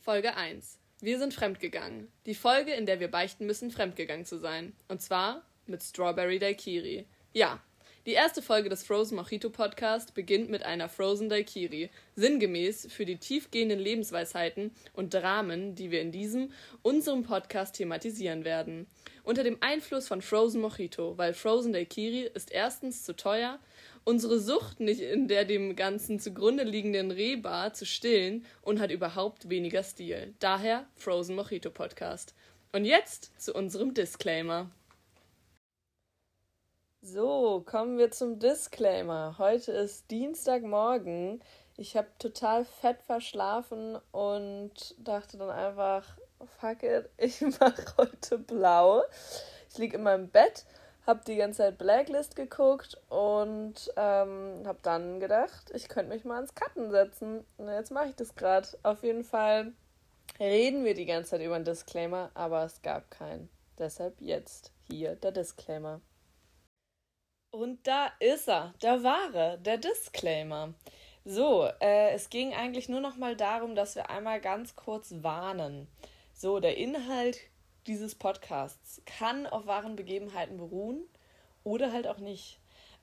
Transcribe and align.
Folge 0.00 0.34
1. 0.34 0.78
Wir 1.02 1.18
sind 1.18 1.34
fremdgegangen. 1.34 2.10
Die 2.24 2.34
Folge, 2.34 2.72
in 2.72 2.86
der 2.86 3.00
wir 3.00 3.10
beichten 3.10 3.44
müssen, 3.44 3.70
fremdgegangen 3.70 4.24
zu 4.24 4.38
sein. 4.38 4.72
Und 4.88 5.02
zwar 5.02 5.42
mit 5.66 5.82
Strawberry 5.82 6.38
Daiquiri. 6.38 7.06
Ja, 7.34 7.62
die 8.06 8.12
erste 8.12 8.40
Folge 8.40 8.70
des 8.70 8.82
Frozen 8.82 9.16
Mojito 9.16 9.50
Podcast 9.50 10.14
beginnt 10.14 10.48
mit 10.48 10.62
einer 10.62 10.88
Frozen 10.88 11.28
Daiquiri, 11.28 11.90
sinngemäß 12.16 12.88
für 12.90 13.04
die 13.04 13.18
tiefgehenden 13.18 13.78
Lebensweisheiten 13.78 14.70
und 14.94 15.12
Dramen, 15.12 15.74
die 15.74 15.90
wir 15.90 16.00
in 16.00 16.10
diesem, 16.10 16.50
unserem 16.80 17.24
Podcast 17.24 17.74
thematisieren 17.74 18.46
werden. 18.46 18.86
Unter 19.22 19.44
dem 19.44 19.58
Einfluss 19.60 20.08
von 20.08 20.22
Frozen 20.22 20.62
Mojito, 20.62 21.18
weil 21.18 21.34
Frozen 21.34 21.74
Daiquiri 21.74 22.30
ist 22.32 22.50
erstens 22.50 23.04
zu 23.04 23.14
teuer, 23.14 23.58
unsere 24.04 24.40
Sucht 24.40 24.80
nicht 24.80 25.00
in 25.00 25.28
der 25.28 25.44
dem 25.44 25.76
Ganzen 25.76 26.18
zugrunde 26.18 26.64
liegenden 26.64 27.10
Rehbar 27.10 27.74
zu 27.74 27.84
stillen 27.84 28.46
und 28.62 28.80
hat 28.80 28.90
überhaupt 28.90 29.50
weniger 29.50 29.82
Stil. 29.82 30.34
Daher 30.38 30.86
Frozen 30.96 31.36
Mojito 31.36 31.70
Podcast. 31.70 32.34
Und 32.72 32.86
jetzt 32.86 33.38
zu 33.38 33.52
unserem 33.52 33.92
Disclaimer. 33.92 34.70
So, 37.02 37.62
kommen 37.64 37.96
wir 37.96 38.10
zum 38.10 38.38
Disclaimer. 38.38 39.36
Heute 39.38 39.72
ist 39.72 40.10
Dienstagmorgen. 40.10 41.40
Ich 41.78 41.96
habe 41.96 42.08
total 42.18 42.66
fett 42.66 43.00
verschlafen 43.00 43.98
und 44.12 44.94
dachte 44.98 45.38
dann 45.38 45.48
einfach, 45.48 46.04
fuck 46.60 46.82
it, 46.82 47.08
ich 47.16 47.40
mache 47.40 47.96
heute 47.96 48.36
blau. 48.36 49.02
Ich 49.70 49.78
liege 49.78 49.96
in 49.96 50.02
meinem 50.02 50.28
Bett, 50.28 50.66
habe 51.06 51.22
die 51.26 51.36
ganze 51.36 51.62
Zeit 51.62 51.78
Blacklist 51.78 52.36
geguckt 52.36 53.00
und 53.08 53.90
ähm, 53.96 54.62
habe 54.66 54.78
dann 54.82 55.20
gedacht, 55.20 55.70
ich 55.72 55.88
könnte 55.88 56.14
mich 56.14 56.26
mal 56.26 56.34
ans 56.34 56.54
Cutten 56.54 56.90
setzen. 56.90 57.46
Und 57.56 57.68
jetzt 57.68 57.92
mache 57.92 58.08
ich 58.10 58.16
das 58.16 58.34
gerade. 58.34 58.68
Auf 58.82 59.02
jeden 59.02 59.24
Fall 59.24 59.72
reden 60.38 60.84
wir 60.84 60.92
die 60.92 61.06
ganze 61.06 61.30
Zeit 61.30 61.40
über 61.40 61.54
einen 61.54 61.64
Disclaimer, 61.64 62.30
aber 62.34 62.62
es 62.64 62.82
gab 62.82 63.10
keinen. 63.10 63.48
Deshalb 63.78 64.20
jetzt 64.20 64.70
hier 64.86 65.16
der 65.16 65.32
Disclaimer. 65.32 66.02
Und 67.50 67.86
da 67.86 68.12
ist 68.20 68.48
er, 68.48 68.74
der 68.80 69.02
wahre, 69.02 69.58
der 69.58 69.76
Disclaimer. 69.76 70.72
So, 71.24 71.68
äh, 71.80 72.12
es 72.12 72.30
ging 72.30 72.54
eigentlich 72.54 72.88
nur 72.88 73.00
noch 73.00 73.16
mal 73.16 73.36
darum, 73.36 73.74
dass 73.74 73.96
wir 73.96 74.08
einmal 74.08 74.40
ganz 74.40 74.76
kurz 74.76 75.12
warnen. 75.22 75.88
So, 76.32 76.60
der 76.60 76.76
Inhalt 76.76 77.40
dieses 77.86 78.14
Podcasts 78.14 79.02
kann 79.04 79.46
auf 79.46 79.66
wahren 79.66 79.96
Begebenheiten 79.96 80.58
beruhen 80.58 81.02
oder 81.64 81.92
halt 81.92 82.06
auch 82.06 82.18
nicht. 82.18 82.60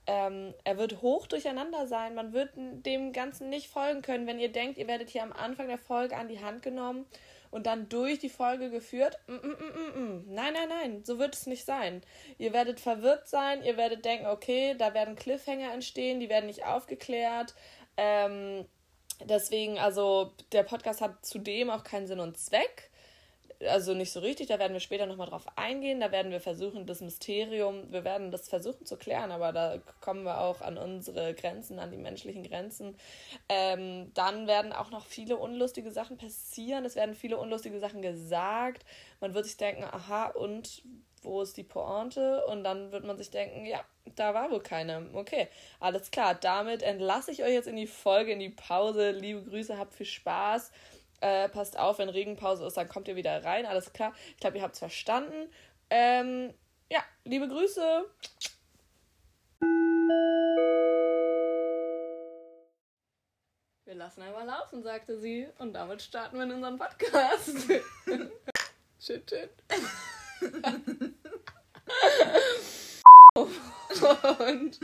Ähm, 0.08 0.53
er 0.64 0.78
wird 0.78 1.02
hoch 1.02 1.28
durcheinander 1.28 1.86
sein. 1.86 2.16
Man 2.16 2.31
wird 2.31 2.52
dem 2.56 3.12
Ganzen 3.12 3.50
nicht 3.50 3.68
folgen 3.68 4.02
können, 4.02 4.28
wenn 4.28 4.40
ihr 4.40 4.52
denkt, 4.52 4.78
ihr 4.78 4.88
werdet 4.88 5.09
hier 5.09 5.23
am 5.23 5.34
Anfang 5.34 5.68
der 5.68 5.78
Folge 5.78 6.16
an 6.16 6.30
die 6.30 6.42
Hand 6.42 6.64
genommen 6.64 7.06
und 7.52 7.66
dann 7.66 7.90
durch 7.90 8.20
die 8.20 8.30
Folge 8.30 8.70
geführt. 8.70 9.17
Mm, 9.28 9.34
mm, 9.34 9.38
mm, 9.38 10.00
mm, 10.00 10.34
nein, 10.34 10.53
nein, 10.53 10.70
nein, 10.70 11.03
so 11.03 11.20
wird 11.20 11.36
es 11.36 11.48
nicht 11.48 11.66
sein. 11.66 12.02
Ihr 12.38 12.53
werdet 12.53 12.80
verwirrt 12.80 13.28
sein, 13.28 13.64
ihr 13.64 13.78
werdet 13.78 14.06
denken, 14.06 14.28
okay, 14.28 14.76
da 14.78 14.94
werden 14.94 15.16
Cliffhanger 15.16 15.73
entstehen, 15.73 16.20
die 16.20 16.30
werden 16.30 16.48
nicht 16.48 16.66
aufgeklärt. 16.66 17.53
Ähm, 17.98 18.66
deswegen, 19.25 19.80
also 19.80 20.34
der 20.52 20.64
Podcast 20.64 21.02
hat 21.02 21.25
zudem 21.25 21.70
auch 21.70 21.84
keinen 21.84 22.08
Sinn 22.08 22.20
und 22.20 22.38
Zweck 22.38 22.86
also 23.66 23.94
nicht 23.94 24.11
so 24.11 24.19
richtig, 24.19 24.47
da 24.47 24.59
werden 24.59 24.73
wir 24.73 24.80
später 24.80 25.05
nochmal 25.05 25.27
drauf 25.27 25.45
eingehen. 25.55 26.00
Da 26.00 26.11
werden 26.11 26.31
wir 26.31 26.39
versuchen, 26.39 26.86
das 26.86 27.02
Mysterium, 27.02 27.91
wir 27.91 28.03
werden 28.03 28.31
das 28.31 28.47
versuchen 28.47 28.86
zu 28.86 28.97
klären, 28.97 29.31
aber 29.31 29.52
da 29.52 29.80
kommen 30.02 30.23
wir 30.23 30.41
auch 30.41 30.61
an 30.61 30.77
unsere 30.77 31.33
Grenzen, 31.33 31.80
an 31.80 31.91
die 31.91 31.97
menschlichen 31.97 32.44
Grenzen. 32.44 32.95
Ähm, 33.50 34.11
dann 34.13 34.47
werden 34.47 34.73
auch 34.73 34.91
noch 34.91 35.05
viele 35.05 35.38
unlustige 35.38 35.91
Sachen 35.91 36.17
passieren. 36.17 36.85
Es 36.85 36.95
werden 36.95 37.16
viele 37.16 37.38
unlustige 37.38 37.80
Sachen 37.80 38.02
gesagt. 38.02 38.85
Man 39.19 39.33
wird 39.33 39.45
sich 39.45 39.58
denken, 39.58 39.83
aha, 39.83 40.28
und 40.28 40.83
wo 41.23 41.41
ist 41.41 41.58
die 41.58 41.63
Pointe? 41.63 42.45
Und 42.45 42.63
dann 42.63 42.91
wird 42.91 43.06
man 43.06 43.18
sich 43.18 43.31
denken, 43.31 43.66
ja, 43.66 43.84
da 44.16 44.34
war 44.34 44.51
wohl 44.51 44.62
keine. 44.62 45.09
Okay, 45.13 45.47
alles 45.79 46.12
klar. 46.12 46.35
Damit 46.35 46.84
entlasse 46.84 47.31
ich 47.31 47.44
euch 47.44 47.53
jetzt 47.53 47.68
in 47.68 47.75
die 47.75 47.88
Folge, 47.88 48.31
in 48.31 48.39
die 48.39 48.50
Pause. 48.50 49.12
Liebe 49.12 49.44
Grüße, 49.44 49.78
habt 49.78 49.94
viel 49.94 50.06
Spaß. 50.06 50.72
Äh, 51.19 51.50
passt 51.50 51.79
auf, 51.79 51.97
wenn 51.97 52.09
Regenpause 52.09 52.66
ist, 52.66 52.78
dann 52.78 52.88
kommt 52.88 53.07
ihr 53.07 53.16
wieder 53.16 53.44
rein. 53.44 53.66
Alles 53.66 53.94
klar. 53.94 54.13
Ich 54.31 54.38
glaube, 54.38 54.57
ihr 54.57 54.63
habt 54.63 54.73
es 54.73 54.79
verstanden. 54.79 55.50
Ähm, 55.89 56.53
ja, 56.91 57.00
liebe 57.23 57.47
Grüße. 57.47 58.05
Wir 63.85 63.95
lassen 63.95 64.22
einmal 64.22 64.45
laufen, 64.45 64.83
sagte 64.83 65.19
sie. 65.19 65.47
Und 65.57 65.73
damit 65.73 66.01
starten 66.01 66.38
wir 66.38 66.44
in 66.44 66.51
unseren 66.51 66.77
Podcast. 66.77 67.57
shit, 69.00 69.29
shit. 69.29 69.50
Und 74.02 74.80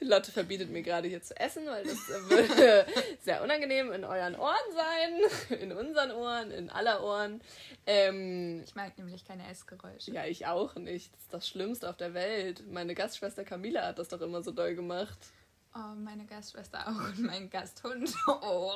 Lotte 0.00 0.32
verbietet 0.32 0.70
mir 0.70 0.82
gerade 0.82 1.08
hier 1.08 1.22
zu 1.22 1.38
essen, 1.38 1.66
weil 1.66 1.84
das 1.84 1.98
würde 2.28 2.86
sehr 3.22 3.42
unangenehm 3.42 3.92
in 3.92 4.04
euren 4.04 4.36
Ohren 4.36 4.54
sein, 4.74 5.58
in 5.60 5.72
unseren 5.72 6.12
Ohren, 6.12 6.50
in 6.50 6.70
aller 6.70 7.02
Ohren. 7.02 7.40
Ähm, 7.86 8.62
ich 8.64 8.74
mag 8.74 8.96
nämlich 8.98 9.24
keine 9.24 9.48
Essgeräusche. 9.48 10.10
Ja, 10.12 10.24
ich 10.24 10.46
auch 10.46 10.74
nicht. 10.76 11.12
Das 11.14 11.22
ist 11.22 11.34
das 11.34 11.48
Schlimmste 11.48 11.88
auf 11.88 11.96
der 11.96 12.14
Welt. 12.14 12.64
Meine 12.70 12.94
Gastschwester 12.94 13.44
Camila 13.44 13.86
hat 13.86 13.98
das 13.98 14.08
doch 14.08 14.20
immer 14.20 14.42
so 14.42 14.50
doll 14.50 14.74
gemacht. 14.74 15.18
Oh, 15.74 15.94
meine 15.94 16.24
Gastschwester 16.24 16.88
auch 16.88 17.08
und 17.08 17.20
mein 17.20 17.50
Gasthund. 17.50 18.14
Oh. 18.26 18.72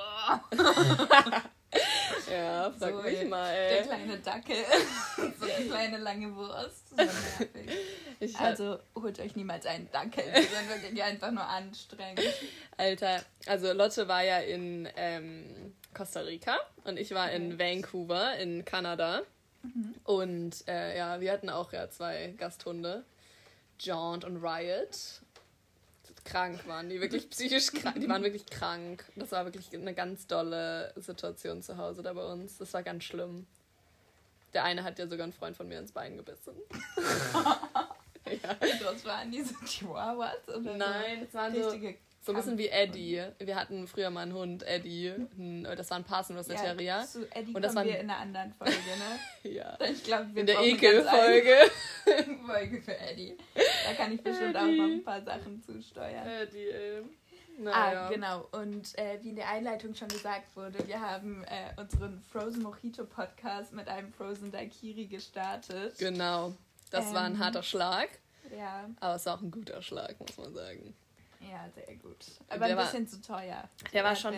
ja, 2.30 2.70
frag 2.70 2.92
so, 2.92 3.02
mich 3.02 3.28
mal. 3.28 3.50
Ey. 3.50 3.76
Der 3.76 3.82
kleine 3.82 4.18
Dackel. 4.18 4.56
so 5.38 5.44
eine 5.44 5.66
kleine 5.66 5.98
lange 5.98 6.34
Wurst. 6.34 6.90
So 6.90 6.96
nervig. 6.96 7.70
Ich 8.20 8.38
also 8.38 8.78
holt 8.94 9.18
euch 9.20 9.36
niemals 9.36 9.66
einen 9.66 9.90
Dackel. 9.90 10.24
Die 10.24 10.42
sind 10.42 10.68
wirklich 10.68 11.02
einfach 11.02 11.30
nur 11.30 11.46
anstrengend. 11.46 12.22
Alter, 12.76 13.22
also 13.46 13.72
Lotte 13.72 14.08
war 14.08 14.22
ja 14.22 14.38
in 14.38 14.88
ähm, 14.96 15.74
Costa 15.94 16.20
Rica 16.20 16.58
und 16.84 16.98
ich 16.98 17.12
war 17.12 17.30
in 17.30 17.58
Vancouver 17.58 18.36
in 18.36 18.64
Kanada. 18.64 19.22
Mhm. 19.62 19.94
Und 20.04 20.68
äh, 20.68 20.96
ja, 20.96 21.20
wir 21.20 21.32
hatten 21.32 21.50
auch 21.50 21.72
ja 21.72 21.90
zwei 21.90 22.34
Gasthunde. 22.36 23.04
Jaunt 23.78 24.24
und 24.24 24.36
Riot 24.44 25.22
krank 26.24 26.66
waren, 26.66 26.88
die 26.88 27.00
wirklich 27.00 27.28
psychisch 27.30 27.72
krank, 27.72 28.00
die 28.00 28.08
waren 28.08 28.22
wirklich 28.22 28.46
krank. 28.46 29.04
Das 29.16 29.32
war 29.32 29.44
wirklich 29.44 29.72
eine 29.74 29.94
ganz 29.94 30.26
dolle 30.26 30.92
Situation 30.96 31.62
zu 31.62 31.76
Hause 31.76 32.02
da 32.02 32.12
bei 32.12 32.24
uns. 32.24 32.58
Das 32.58 32.72
war 32.74 32.82
ganz 32.82 33.04
schlimm. 33.04 33.46
Der 34.54 34.64
eine 34.64 34.82
hat 34.82 34.98
ja 34.98 35.06
sogar 35.06 35.24
einen 35.24 35.32
Freund 35.32 35.56
von 35.56 35.68
mir 35.68 35.78
ins 35.78 35.92
Bein 35.92 36.16
gebissen. 36.16 36.54
ja. 38.26 38.56
Was 38.84 39.04
waren 39.04 39.30
diese 39.30 39.54
Chihuahuas? 39.64 40.48
Oder 40.48 40.76
Nein, 40.76 41.22
es 41.26 41.34
waren 41.34 41.54
so 41.54 41.70
so 42.22 42.32
ein 42.32 42.36
bisschen 42.36 42.58
wie 42.58 42.68
Eddie. 42.68 43.22
Wir 43.38 43.56
hatten 43.56 43.86
früher 43.86 44.10
mal 44.10 44.22
einen 44.22 44.34
Hund, 44.34 44.62
Eddie. 44.64 45.14
Das 45.64 45.90
war 45.90 45.98
ein 45.98 46.04
Parsenloser 46.04 46.54
ja, 46.54 46.60
Terrier. 46.60 47.04
Zu 47.06 47.26
Eddie 47.34 47.54
und 47.54 47.62
das 47.62 47.74
kommen 47.74 47.86
wir 47.86 47.98
in 47.98 48.10
einer 48.10 48.20
anderen 48.20 48.52
Folge, 48.52 48.74
ne? 48.74 49.50
ja. 49.54 49.78
Ich 49.90 50.04
glaube, 50.04 50.26
wir 50.34 50.40
In 50.40 50.46
der 50.46 50.60
Ekel-Folge. 50.60 51.56
Folge 52.46 52.82
für 52.82 52.98
Eddie. 52.98 53.38
Da 53.54 53.94
kann 53.94 54.12
ich 54.12 54.22
bestimmt 54.22 54.54
Eddie. 54.54 54.58
auch 54.58 54.86
noch 54.86 54.94
ein 54.94 55.02
paar 55.02 55.22
Sachen 55.22 55.62
zusteuern. 55.62 56.26
Eddie, 56.26 56.68
ey. 56.68 57.02
Naja. 57.58 58.06
Ah, 58.06 58.08
genau. 58.08 58.48
Und 58.52 58.98
äh, 58.98 59.18
wie 59.22 59.30
in 59.30 59.36
der 59.36 59.48
Einleitung 59.48 59.94
schon 59.94 60.08
gesagt 60.08 60.56
wurde, 60.56 60.86
wir 60.86 61.00
haben 61.00 61.44
äh, 61.44 61.78
unseren 61.80 62.22
Frozen 62.32 62.62
Mojito 62.62 63.04
Podcast 63.04 63.72
mit 63.72 63.88
einem 63.88 64.12
Frozen 64.12 64.50
Daiquiri 64.50 65.06
gestartet. 65.06 65.96
Genau. 65.98 66.54
Das 66.90 67.08
ähm, 67.08 67.14
war 67.14 67.22
ein 67.22 67.34
ähm, 67.34 67.38
harter 67.38 67.62
Schlag. 67.62 68.08
Ja. 68.56 68.88
Aber 69.00 69.16
es 69.16 69.26
war 69.26 69.36
auch 69.36 69.42
ein 69.42 69.50
guter 69.50 69.82
Schlag, 69.82 70.18
muss 70.20 70.36
man 70.38 70.54
sagen. 70.54 70.94
Ja, 71.40 71.68
sehr 71.74 71.96
gut. 71.96 72.24
Aber 72.48 72.66
der 72.66 72.78
ein 72.78 72.84
bisschen 72.84 73.04
war, 73.04 73.10
zu 73.10 73.22
teuer. 73.22 73.68
Der 73.92 74.04
war 74.04 74.16
schon. 74.16 74.34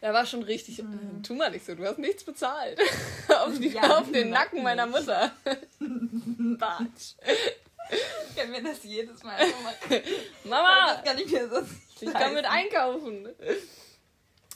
Der 0.00 0.12
war 0.12 0.26
schon 0.26 0.42
richtig. 0.42 0.82
Mhm. 0.82 1.22
Tu 1.22 1.34
mal 1.34 1.50
nicht 1.50 1.64
so, 1.64 1.74
du 1.74 1.86
hast 1.86 1.98
nichts 1.98 2.24
bezahlt. 2.24 2.78
auf, 3.28 3.58
die, 3.58 3.68
ja, 3.68 3.98
auf 3.98 4.10
den 4.10 4.30
Nacken 4.30 4.62
meiner 4.62 4.86
Mutter. 4.86 5.32
Batsch. 5.78 7.14
Können 8.34 8.52
wir 8.52 8.62
das 8.62 8.82
jedes 8.82 9.22
Mal 9.22 9.38
machen? 9.38 10.02
Mama! 10.44 10.94
Das 10.94 11.04
kann 11.04 11.18
ich 11.18 11.30
mir 11.30 11.48
so 11.48 11.62
Ich 12.00 12.12
kann 12.12 12.34
mit 12.34 12.44
einkaufen. 12.44 13.28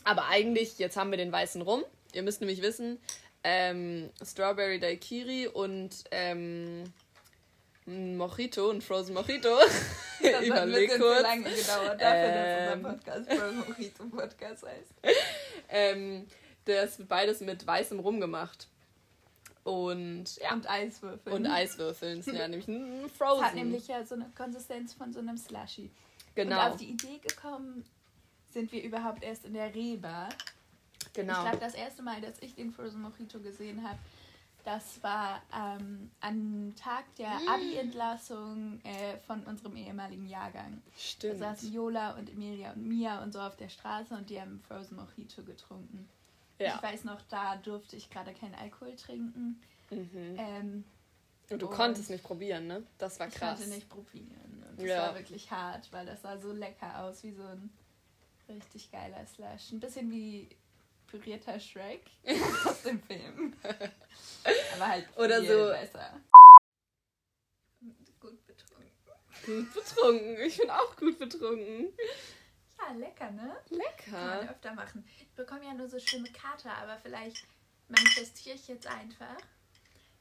Aber 0.03 0.27
eigentlich, 0.27 0.79
jetzt 0.79 0.97
haben 0.97 1.11
wir 1.11 1.19
den 1.19 1.33
weißen 1.33 1.63
rum. 1.63 1.85
Ihr 2.13 2.23
müsst 2.23 2.41
nämlich 2.41 2.63
wissen, 2.63 2.99
ähm, 3.45 4.11
Strawberry 4.25 4.81
Daiquiri 4.81 5.47
und 5.49 5.91
ähm, 6.11 6.93
Mojito, 7.87 8.71
ein 8.71 8.83
Frozen 8.83 9.15
Mojito. 9.15 9.49
Das 10.19 10.33
hat 10.33 10.59
ein 10.59 10.73
bisschen 10.73 11.01
kurz. 11.01 11.23
lange 11.23 11.43
gedauert 11.43 12.01
dafür, 12.01 12.25
ähm, 12.25 12.83
dass 12.83 12.93
unser 12.93 12.93
Podcast 12.93 13.33
Frozen 13.33 13.59
Mojito 13.59 14.05
Podcast 14.07 14.67
heißt. 14.67 14.95
ähm, 15.69 16.27
das 16.65 16.99
wird 16.99 17.09
beides 17.09 17.41
mit 17.41 17.67
weißem 17.67 18.01
Rum 18.01 18.21
gemacht. 18.21 18.67
Und, 19.63 20.37
ja. 20.37 20.55
und 20.55 20.69
Eiswürfeln. 20.69 21.37
Und 21.37 21.47
Eiswürfeln. 21.47 22.23
ja 22.27 22.49
nämlich 22.49 22.67
ein 22.67 23.09
Frozen. 23.11 23.41
Das 23.41 23.49
hat 23.51 23.55
nämlich 23.55 23.89
ja 23.89 24.05
so 24.05 24.15
eine 24.15 24.31
Konsistenz 24.37 24.95
von 24.95 25.13
so 25.13 25.21
einem 25.21 25.37
Slushy. 25.37 25.91
Genau. 26.35 26.57
Und 26.57 26.73
auf 26.73 26.77
die 26.77 26.91
Idee 26.91 27.19
gekommen 27.19 27.85
sind 28.53 28.73
wir 28.73 28.83
überhaupt 28.83 29.23
erst 29.23 29.45
in 29.45 29.55
der 29.55 29.75
Reba. 29.75 30.29
Genau. 31.13 31.35
Ich 31.35 31.51
glaube, 31.51 31.59
das 31.59 31.75
erste 31.75 32.03
Mal, 32.03 32.21
dass 32.21 32.41
ich 32.41 32.55
den 32.55 32.73
Frozen 32.73 33.03
Mojito 33.03 33.39
gesehen 33.41 33.87
habe, 33.87 33.99
das 34.67 35.01
war 35.01 35.41
ähm, 35.55 36.11
am 36.21 36.75
Tag 36.75 37.05
der 37.15 37.29
mm. 37.29 37.49
Abi-Entlassung 37.49 38.81
äh, 38.83 39.17
von 39.19 39.45
unserem 39.45 39.77
ehemaligen 39.77 40.27
Jahrgang. 40.27 40.83
Stimmt. 40.99 41.35
Da 41.35 41.55
saßen 41.55 41.73
Jola 41.73 42.17
und 42.17 42.29
Emilia 42.29 42.73
und 42.73 42.85
Mia 42.85 43.23
und 43.23 43.33
so 43.33 43.41
auf 43.41 43.55
der 43.55 43.69
Straße 43.69 44.13
und 44.15 44.29
die 44.29 44.41
haben 44.41 44.61
Frozen 44.67 44.97
Mojito 44.97 45.45
getrunken. 45.45 46.09
Ja. 46.59 46.75
Ich 46.75 46.83
weiß 46.83 47.05
noch, 47.05 47.23
da 47.29 47.55
durfte 47.57 47.95
ich 47.95 48.11
gerade 48.11 48.35
keinen 48.35 48.57
Alkohol 48.57 48.97
trinken. 48.97 49.63
Mhm. 49.91 50.37
Ähm, 50.37 50.85
und 51.49 51.63
du 51.63 51.69
und 51.69 51.75
konntest 51.75 52.11
nicht 52.11 52.25
probieren, 52.25 52.67
ne? 52.67 52.83
Das 52.99 53.21
war 53.21 53.29
krass. 53.29 53.61
Ich 53.61 53.67
konnte 53.67 53.75
nicht 53.77 53.89
probieren. 53.89 54.65
Und 54.69 54.81
das 54.81 54.89
ja. 54.89 55.03
war 55.03 55.15
wirklich 55.15 55.49
hart, 55.49 55.93
weil 55.93 56.07
das 56.07 56.23
sah 56.23 56.39
so 56.39 56.51
lecker 56.51 57.05
aus, 57.05 57.23
wie 57.23 57.33
so 57.33 57.45
ein 57.45 57.71
richtig 58.49 58.91
geiler 58.91 59.25
Slash. 59.27 59.71
Ein 59.71 59.79
bisschen 59.79 60.11
wie 60.11 60.49
pürierter 61.19 61.59
Shrek 61.59 62.05
aus 62.65 62.83
dem 62.83 63.03
Film. 63.03 63.55
Aber 64.75 64.87
halt 64.89 65.09
Oder 65.17 65.43
so. 65.43 65.71
besser. 65.71 66.21
Gut 68.21 68.47
betrunken. 68.47 68.93
Gut 69.45 69.75
betrunken. 69.75 70.41
Ich 70.41 70.59
bin 70.59 70.71
auch 70.71 70.97
gut 70.97 71.19
betrunken. 71.19 71.93
Ja, 72.79 72.93
lecker, 72.95 73.31
ne? 73.31 73.57
Lecker. 73.71 74.11
Kann 74.11 74.27
man 74.27 74.49
öfter 74.49 74.75
machen. 74.75 75.05
Ich 75.21 75.29
bekomme 75.35 75.65
ja 75.65 75.75
nur 75.75 75.89
so 75.89 75.99
schlimme 75.99 76.31
Kater, 76.31 76.73
aber 76.77 76.99
vielleicht 76.99 77.47
manifestiere 77.89 78.57
ich 78.57 78.69
jetzt 78.69 78.87
einfach, 78.87 79.37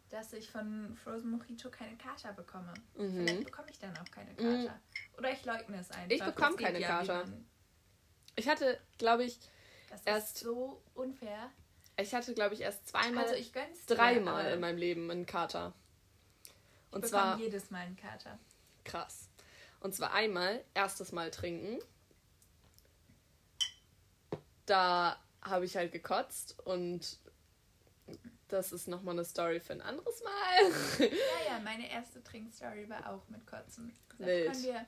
dass 0.10 0.34
ich 0.34 0.50
von 0.50 0.96
Frozen 1.04 1.32
Mojito 1.32 1.70
keine 1.70 1.98
Kater 1.98 2.34
bekomme. 2.34 2.74
Mhm. 2.96 3.26
Vielleicht 3.26 3.46
bekomme 3.46 3.70
ich 3.72 3.80
dann 3.80 3.98
auch 3.98 4.10
keine 4.12 4.34
Kater. 4.36 4.48
Mhm. 4.48 5.18
Oder 5.18 5.32
ich 5.32 5.46
leugne 5.46 5.80
es 5.80 5.92
einfach. 5.92 6.12
Ich 6.12 6.24
bekomme 6.24 6.56
keine 6.56 6.80
ja, 6.80 6.88
Kater. 6.88 7.26
Ich 8.36 8.48
hatte, 8.48 8.80
glaube 8.98 9.24
ich, 9.24 9.40
das 9.90 10.02
erst 10.06 10.38
so 10.40 10.82
unfair. 10.94 11.52
Ich 11.98 12.14
hatte, 12.14 12.34
glaube 12.34 12.54
ich, 12.56 12.62
erst 12.62 12.88
zweimal, 12.88 13.24
also 13.24 13.36
ich 13.36 13.52
dreimal 13.88 14.52
in 14.52 14.60
meinem 14.60 14.78
Leben 14.78 15.10
einen 15.10 15.26
Kater. 15.26 15.74
Und 16.92 17.06
ich 17.06 17.12
zwar 17.12 17.38
jedes 17.40 17.72
Mal 17.72 17.80
einen 17.80 17.98
Kater. 17.98 18.38
Krass. 18.84 19.30
Und 19.80 19.96
zwar 19.96 20.14
einmal 20.14 20.64
erstes 20.74 21.12
Mal 21.12 21.32
trinken. 21.32 21.80
Da 24.66 25.20
habe 25.42 25.66
ich 25.66 25.78
halt 25.78 25.92
gekotzt 25.92 26.58
und 26.66 27.20
das 28.48 28.72
ist 28.72 28.88
nochmal 28.88 29.16
eine 29.16 29.26
Story 29.26 29.60
für 29.60 29.74
ein 29.74 29.82
anderes 29.82 30.24
Mal. 30.24 31.10
ja, 31.10 31.54
ja, 31.54 31.60
meine 31.64 31.90
erste 31.90 32.24
Trinkstory 32.24 32.90
war 32.90 33.12
auch 33.12 33.28
mit 33.30 33.46
Kotzen. 33.46 33.92
Das 34.18 34.18
können 34.18 34.64
wir 34.64 34.86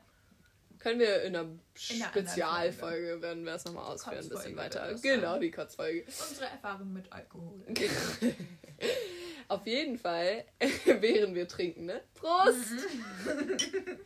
können 0.79 0.99
wir 0.99 1.23
in 1.23 1.35
einer 1.35 1.49
Spezialfolge, 1.75 3.21
werden 3.21 3.45
wir 3.45 3.53
es 3.53 3.65
nochmal 3.65 3.85
ausführen, 3.85 4.19
ein 4.19 4.29
bisschen 4.29 4.55
weiter. 4.55 4.93
Genau, 5.01 5.39
die 5.39 5.51
Kotzfolge. 5.51 6.05
Unsere 6.05 6.45
Erfahrung 6.45 6.93
mit 6.93 7.11
Alkohol. 7.11 7.63
Auf 9.49 9.65
jeden 9.65 9.97
Fall, 9.97 10.43
während 10.85 11.33
wir 11.35 11.47
trinken, 11.47 11.85
ne? 11.85 12.01
Prost! 12.15 12.71
Mhm. 12.71 12.79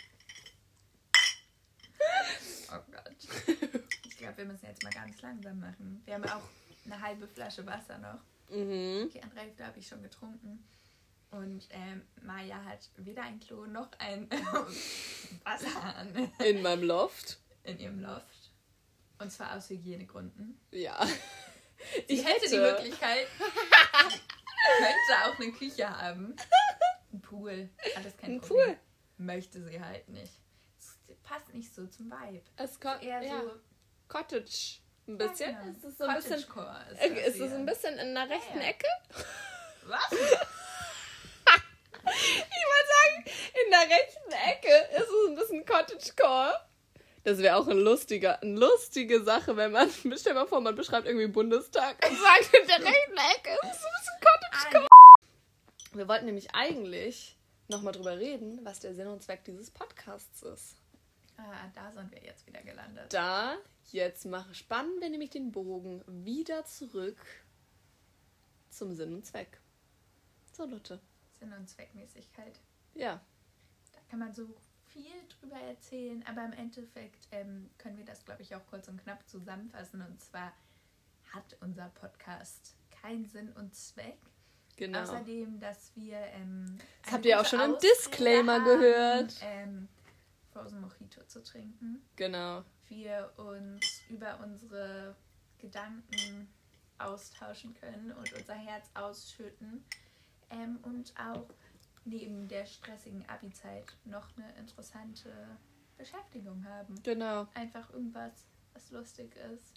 oh 2.71 2.79
Gott. 2.91 3.15
Ich 4.07 4.17
glaube, 4.17 4.37
wir 4.37 4.45
müssen 4.45 4.67
jetzt 4.67 4.83
mal 4.83 4.91
ganz 4.91 5.19
langsam 5.21 5.59
machen. 5.59 6.01
Wir 6.05 6.13
haben 6.13 6.25
auch 6.25 6.43
eine 6.85 7.01
halbe 7.01 7.27
Flasche 7.27 7.65
Wasser 7.65 7.97
noch. 7.97 8.19
Mhm. 8.55 9.09
Die 9.11 9.23
andere 9.23 9.39
Hälfte 9.41 9.65
habe 9.65 9.79
ich 9.79 9.87
schon 9.87 10.03
getrunken. 10.03 10.63
Und 11.31 11.67
ähm, 11.71 12.05
Maya 12.21 12.63
hat 12.65 12.89
weder 12.97 13.23
ein 13.23 13.39
Klo 13.39 13.65
noch 13.65 13.89
ein 13.99 14.29
Wasserhahn. 15.43 16.31
In 16.43 16.61
meinem 16.61 16.83
Loft. 16.83 17.39
In 17.63 17.79
ihrem 17.79 18.01
Loft. 18.01 18.51
Und 19.17 19.31
zwar 19.31 19.55
aus 19.55 19.69
Hygienegründen. 19.69 20.59
Ja. 20.71 21.05
Sie 22.07 22.13
ich 22.13 22.25
hätte 22.25 22.49
die 22.49 22.57
Möglichkeit, 22.57 23.27
könnte 24.77 25.25
auch 25.25 25.39
eine 25.39 25.51
Küche 25.51 25.89
haben. 25.89 26.35
Ein 27.11 27.21
Pool. 27.21 27.69
Alles 27.95 28.17
kein 28.17 28.33
ein 28.33 28.41
Problem. 28.41 28.65
Pool. 28.67 28.77
Möchte 29.17 29.63
sie 29.63 29.79
halt 29.79 30.07
nicht. 30.09 30.33
Es 30.77 31.17
passt 31.23 31.53
nicht 31.53 31.73
so 31.73 31.87
zum 31.87 32.11
Vibe. 32.11 32.43
Es 32.57 32.79
kommt 32.79 33.03
eher 33.03 33.21
ja. 33.23 33.41
so 33.41 33.51
Cottage. 34.07 34.79
Ein 35.07 35.17
bisschen. 35.17 35.51
Ja, 35.51 35.61
genau. 35.61 35.71
Ist 35.71 35.83
es 35.85 35.97
so 35.97 36.03
ein 36.03 36.15
bisschen, 36.15 36.37
ist, 36.37 37.27
ist 37.27 37.39
es 37.39 37.53
ein 37.53 37.65
bisschen 37.65 37.97
in 37.97 38.13
der 38.13 38.29
rechten 38.29 38.59
ja. 38.59 38.67
Ecke? 38.67 38.87
Was? 39.85 40.11
Ich 42.11 42.65
wollte 42.67 42.89
sagen, 42.97 43.25
in 43.63 43.71
der 43.71 43.97
rechten 43.97 44.31
Ecke 44.49 44.95
ist 44.97 45.09
es 45.09 45.29
ein 45.29 45.35
bisschen 45.35 45.65
Cottagecore. 45.65 46.53
Das 47.23 47.37
wäre 47.37 47.55
auch 47.57 47.67
ein 47.67 47.77
lustiger, 47.77 48.41
eine 48.41 48.59
lustige 48.59 49.23
Sache, 49.23 49.55
wenn 49.55 49.71
man, 49.71 49.89
stell 50.17 50.33
mal 50.33 50.47
vor, 50.47 50.61
man 50.61 50.75
beschreibt 50.75 51.05
irgendwie 51.05 51.27
Bundestag 51.27 51.97
und 52.07 52.17
sagt, 52.17 52.53
in 52.59 52.67
der 52.67 52.77
rechten 52.77 53.17
Ecke 53.37 53.51
ist 53.63 53.79
es 53.79 53.85
ein 53.85 53.91
bisschen 53.99 54.71
Cottagecore. 54.71 54.87
Wir 55.93 56.07
wollten 56.07 56.25
nämlich 56.25 56.55
eigentlich 56.55 57.37
nochmal 57.67 57.93
drüber 57.93 58.17
reden, 58.17 58.59
was 58.63 58.79
der 58.79 58.95
Sinn 58.95 59.07
und 59.07 59.21
Zweck 59.21 59.43
dieses 59.43 59.69
Podcasts 59.69 60.41
ist. 60.41 60.75
Ah, 61.37 61.69
da 61.75 61.91
sind 61.91 62.11
wir 62.11 62.23
jetzt 62.23 62.45
wieder 62.47 62.61
gelandet. 62.61 63.13
Da, 63.13 63.57
jetzt 63.91 64.25
mache, 64.25 64.53
spannen 64.53 64.99
wir 64.99 65.09
nämlich 65.09 65.31
den 65.31 65.51
Bogen 65.51 66.03
wieder 66.07 66.65
zurück 66.65 67.17
zum 68.69 68.93
Sinn 68.95 69.13
und 69.13 69.25
Zweck. 69.25 69.59
So, 70.53 70.65
Lotte. 70.65 70.99
Sinn 71.41 71.53
und 71.53 71.67
Zweckmäßigkeit. 71.67 72.59
Ja. 72.93 73.19
Da 73.93 73.99
kann 74.09 74.19
man 74.19 74.33
so 74.33 74.47
viel 74.85 75.11
drüber 75.39 75.59
erzählen, 75.59 76.23
aber 76.27 76.45
im 76.45 76.53
Endeffekt 76.53 77.27
ähm, 77.31 77.69
können 77.79 77.97
wir 77.97 78.05
das, 78.05 78.23
glaube 78.23 78.43
ich, 78.43 78.55
auch 78.55 78.65
kurz 78.69 78.87
und 78.87 79.01
knapp 79.01 79.27
zusammenfassen. 79.27 80.01
Und 80.01 80.21
zwar 80.21 80.53
hat 81.33 81.57
unser 81.61 81.89
Podcast 81.89 82.75
keinen 83.01 83.25
Sinn 83.25 83.51
und 83.53 83.73
Zweck. 83.73 84.19
Genau. 84.77 85.01
Außerdem, 85.01 85.59
dass 85.59 85.95
wir. 85.95 86.17
Ähm, 86.17 86.77
das 87.03 87.13
habt 87.13 87.25
ihr 87.25 87.41
auch 87.41 87.45
schon 87.45 87.59
im 87.59 87.77
Disclaimer 87.79 88.53
haben, 88.53 88.65
gehört. 88.65 89.35
Ähm, 89.41 89.87
Frozen 90.53 90.81
Mojito 90.81 91.23
zu 91.25 91.41
trinken. 91.41 92.05
Genau. 92.17 92.63
Wir 92.87 93.31
uns 93.37 93.85
über 94.09 94.39
unsere 94.43 95.15
Gedanken 95.57 96.49
austauschen 96.99 97.73
können 97.73 98.11
und 98.11 98.31
unser 98.33 98.53
Herz 98.53 98.89
ausschütten 98.93 99.83
ähm, 100.51 100.79
und 100.83 101.13
auch 101.17 101.47
neben 102.05 102.47
der 102.47 102.65
stressigen 102.65 103.27
Abi-Zeit 103.27 103.95
noch 104.05 104.27
eine 104.37 104.51
interessante 104.57 105.29
Beschäftigung 105.97 106.65
haben. 106.65 107.01
Genau. 107.03 107.47
Einfach 107.53 107.91
irgendwas, 107.93 108.45
was 108.73 108.91
lustig 108.91 109.35
ist. 109.53 109.73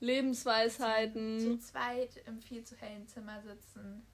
Lebensweisheiten. 0.00 1.40
Zu, 1.40 1.56
zu 1.56 1.58
zweit 1.58 2.16
im 2.26 2.40
viel 2.40 2.64
zu 2.64 2.76
hellen 2.76 3.06
Zimmer 3.08 3.40
sitzen, 3.42 4.06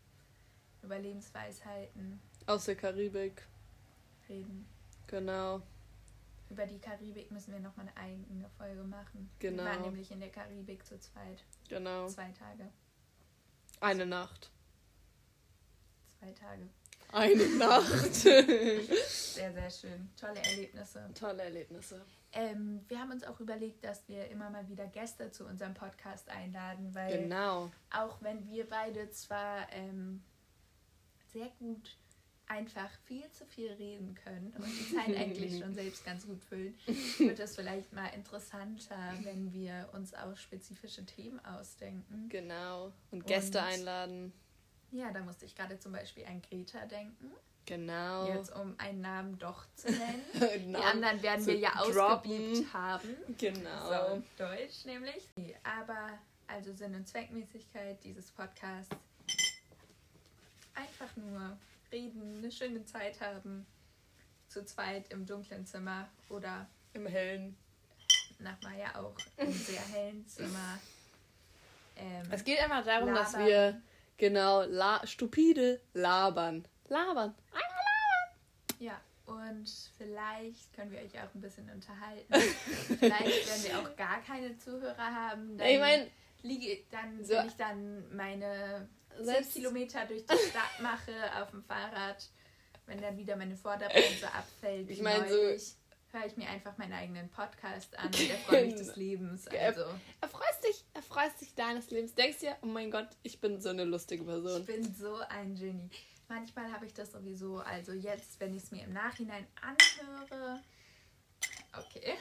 über 0.83 0.99
Lebensweisheiten. 0.99 2.21
Aus 2.47 2.65
der 2.65 2.77
Karibik. 2.77 3.47
Reden. 4.29 4.67
Genau. 5.07 5.61
Über 6.49 6.67
die 6.67 6.79
Karibik 6.79 7.31
müssen 7.31 7.53
wir 7.53 7.61
nochmal 7.61 7.89
eine 7.89 7.97
eigene 7.97 8.49
Folge 8.57 8.85
machen. 8.85 9.29
Genau. 9.39 9.65
Wir 9.65 9.71
waren 9.71 9.83
nämlich 9.83 10.11
in 10.11 10.21
der 10.21 10.31
Karibik 10.31 10.87
zu 10.87 10.99
zweit. 10.99 11.45
Genau. 11.69 12.07
Zwei 12.07 12.31
Tage. 12.33 12.71
Eine 13.81 14.07
Nacht 14.07 14.54
zwei 16.25 16.33
Tage. 16.33 16.69
Eine 17.13 17.47
Nacht. 17.59 18.15
sehr, 18.15 19.53
sehr 19.53 19.71
schön. 19.71 20.11
Tolle 20.19 20.41
Erlebnisse. 20.43 21.11
Tolle 21.15 21.43
Erlebnisse. 21.43 22.05
Ähm, 22.33 22.85
wir 22.89 22.99
haben 22.99 23.13
uns 23.13 23.23
auch 23.25 23.39
überlegt, 23.39 23.85
dass 23.85 24.09
wir 24.09 24.29
immer 24.29 24.51
mal 24.51 24.69
wieder 24.69 24.87
Gäste 24.87 25.31
zu 25.31 25.45
unserem 25.47 25.75
Podcast 25.75 26.29
einladen, 26.29 26.93
weil 26.95 27.23
genau. 27.23 27.71
auch 27.91 28.21
wenn 28.23 28.45
wir 28.49 28.69
beide 28.69 29.11
zwar 29.11 29.73
ähm, 29.73 30.25
sehr 31.33 31.49
gut 31.61 31.97
einfach 32.47 32.91
viel 33.05 33.31
zu 33.31 33.47
viel 33.47 33.73
reden 33.73 34.15
können 34.17 34.53
und 34.59 34.67
die 34.67 34.95
Zeit 34.95 35.17
eigentlich 35.17 35.59
schon 35.59 35.75
selbst 35.75 36.05
ganz 36.05 36.27
gut 36.27 36.43
füllen, 36.43 36.75
wird 37.19 37.39
es 37.39 37.55
vielleicht 37.55 37.93
mal 37.93 38.09
interessanter, 38.09 39.15
wenn 39.23 39.53
wir 39.53 39.89
uns 39.93 40.13
auch 40.15 40.37
spezifische 40.37 41.07
Themen 41.07 41.41
ausdenken. 41.45 42.29
Genau. 42.29 42.93
Und 43.13 43.27
Gäste 43.27 43.59
und 43.59 43.65
einladen. 43.65 44.33
Ja, 44.95 45.11
da 45.11 45.21
musste 45.23 45.45
ich 45.45 45.57
gerade 45.57 45.77
zum 45.81 45.91
Beispiel 45.91 46.25
an 46.25 46.41
Greta 46.41 46.87
denken. 46.87 47.33
Genau. 47.67 48.29
Jetzt 48.29 48.55
um 48.55 48.77
einen 48.79 49.01
Namen 49.01 49.37
doch 49.41 49.67
zu 49.75 49.89
nennen. 49.91 50.71
Die 50.71 50.77
anderen 50.77 51.21
werden 51.21 51.45
wir 51.47 51.57
ja 51.57 51.75
ausgebiebt 51.77 52.73
haben. 52.73 53.09
Genau. 53.37 53.89
So, 53.89 54.23
Deutsch 54.39 54.85
nämlich. 54.85 55.29
Aber 55.65 56.17
also 56.47 56.73
Sinn 56.75 56.95
und 56.95 57.09
Zweckmäßigkeit 57.09 58.05
dieses 58.05 58.31
Podcasts. 58.31 58.95
Einfach 60.75 61.17
nur 61.17 61.59
reden, 61.91 62.39
eine 62.39 62.53
schöne 62.53 62.85
Zeit 62.85 63.21
haben. 63.21 63.67
Zu 64.49 64.65
zweit 64.65 65.11
im 65.13 65.27
dunklen 65.27 65.67
Zimmer 65.67 66.09
oder 66.29 66.69
im 66.93 67.07
hellen. 67.07 67.57
Nach 68.39 68.61
Maya 68.63 68.95
auch 68.95 69.17
im 69.39 69.53
sehr 69.53 69.85
hellen 69.89 70.25
Zimmer. 70.29 70.79
Ähm, 71.97 72.27
es 72.33 72.43
geht 72.43 72.59
einfach 72.59 72.85
darum, 72.85 73.11
labern. 73.11 73.23
dass 73.23 73.39
wir 73.39 73.81
Genau, 74.17 74.63
la 74.63 75.05
stupide 75.07 75.81
labern. 75.93 76.67
Labern. 76.89 77.35
Einmal 77.51 77.85
labern. 77.91 78.81
Ja, 78.81 79.01
und 79.27 79.69
vielleicht 79.97 80.73
können 80.75 80.93
wir 80.93 81.01
euch 81.01 81.19
auch 81.19 81.35
ein 81.35 81.41
bisschen 81.41 81.69
unterhalten. 81.71 82.33
vielleicht 82.99 83.49
werden 83.49 83.65
wir 83.65 83.79
auch 83.81 83.97
gar 83.97 84.23
keine 84.23 84.57
Zuhörer 84.59 84.97
haben. 84.97 85.59
ich 85.59 85.79
meine, 85.79 86.11
liege 86.43 86.85
dann, 86.91 87.25
so. 87.25 87.35
wenn 87.35 87.49
ich 87.49 87.57
dann 87.57 88.17
meine 88.17 88.89
selbst 89.19 89.55
Kilometer 89.55 90.05
durch 90.07 90.27
die 90.27 90.37
Stadt 90.37 90.81
mache 90.81 91.13
auf 91.41 91.51
dem 91.51 91.63
Fahrrad, 91.63 92.29
wenn 92.87 93.01
dann 93.01 93.17
wieder 93.17 93.37
meine 93.37 93.57
Vorderbremse 93.57 94.33
abfällt, 94.33 94.91
ich 94.91 95.01
meine 95.01 95.29
so 95.29 95.57
höre 96.15 96.27
ich 96.27 96.37
mir 96.37 96.49
einfach 96.49 96.79
meinen 96.79 96.93
eigenen 96.93 97.29
Podcast 97.29 97.99
an 97.99 98.07
und 98.07 98.31
erfreue 98.31 98.67
mich 98.67 98.77
des 98.77 98.97
Lebens. 98.97 99.49
Also. 99.49 99.85
Erfreust 100.21 100.65
dich, 100.65 100.84
erfreust 100.95 101.41
dich 101.41 101.55
deines 101.55 101.91
Lebens. 101.91 102.15
Denkst 102.15 102.39
dir, 102.39 102.57
oh 102.63 102.67
mein 102.67 102.91
Gott, 102.91 103.09
ich 103.23 103.41
bin 103.41 103.61
so 103.61 103.69
eine 103.69 103.85
lustige 103.85 104.25
Person. 104.25 104.61
Ich 104.61 104.67
bin 104.67 104.95
so 104.95 105.17
ein 105.29 105.55
Genie. 105.55 105.91
Manchmal 106.29 106.73
habe 106.73 106.87
ich 106.87 106.95
das 106.95 107.13
sowieso, 107.13 107.59
also 107.59 107.93
jetzt, 107.93 108.41
wenn 108.41 108.55
ich 108.55 108.63
es 108.63 108.71
mir 108.71 108.85
im 108.85 108.93
Nachhinein 108.95 109.47
anhöre, 109.61 110.61
okay, 111.77 112.15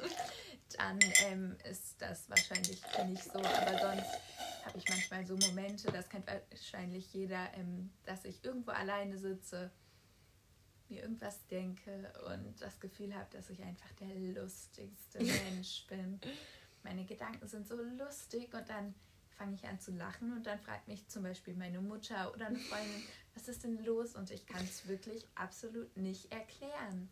dann 0.78 0.98
ähm, 1.26 1.56
ist 1.70 2.00
das 2.00 2.30
wahrscheinlich 2.30 2.80
nicht 3.06 3.24
so. 3.24 3.38
Aber 3.38 3.78
sonst 3.78 4.10
habe 4.64 4.78
ich 4.78 4.88
manchmal 4.88 5.26
so 5.26 5.36
Momente, 5.36 5.92
das 5.92 6.08
kennt 6.08 6.26
wahrscheinlich 6.26 7.12
jeder, 7.12 7.52
ähm, 7.54 7.90
dass 8.04 8.24
ich 8.24 8.42
irgendwo 8.44 8.70
alleine 8.70 9.18
sitze, 9.18 9.70
mir 10.88 11.02
irgendwas 11.02 11.46
denke 11.48 12.12
und 12.26 12.60
das 12.60 12.78
Gefühl 12.78 13.14
habe, 13.14 13.28
dass 13.32 13.50
ich 13.50 13.62
einfach 13.62 13.90
der 14.00 14.14
lustigste 14.14 15.18
Mensch 15.22 15.86
bin. 15.88 16.20
Meine 16.82 17.04
Gedanken 17.04 17.46
sind 17.46 17.66
so 17.66 17.76
lustig 17.76 18.52
und 18.54 18.68
dann 18.68 18.94
fange 19.36 19.54
ich 19.54 19.64
an 19.66 19.80
zu 19.80 19.92
lachen 19.92 20.32
und 20.32 20.46
dann 20.46 20.58
fragt 20.58 20.88
mich 20.88 21.08
zum 21.08 21.22
Beispiel 21.22 21.54
meine 21.54 21.80
Mutter 21.80 22.32
oder 22.34 22.46
eine 22.46 22.58
Freundin, 22.58 23.02
was 23.34 23.48
ist 23.48 23.64
denn 23.64 23.84
los? 23.84 24.14
Und 24.14 24.30
ich 24.30 24.46
kann 24.46 24.62
es 24.62 24.86
wirklich 24.86 25.26
absolut 25.34 25.96
nicht 25.96 26.30
erklären. 26.32 27.08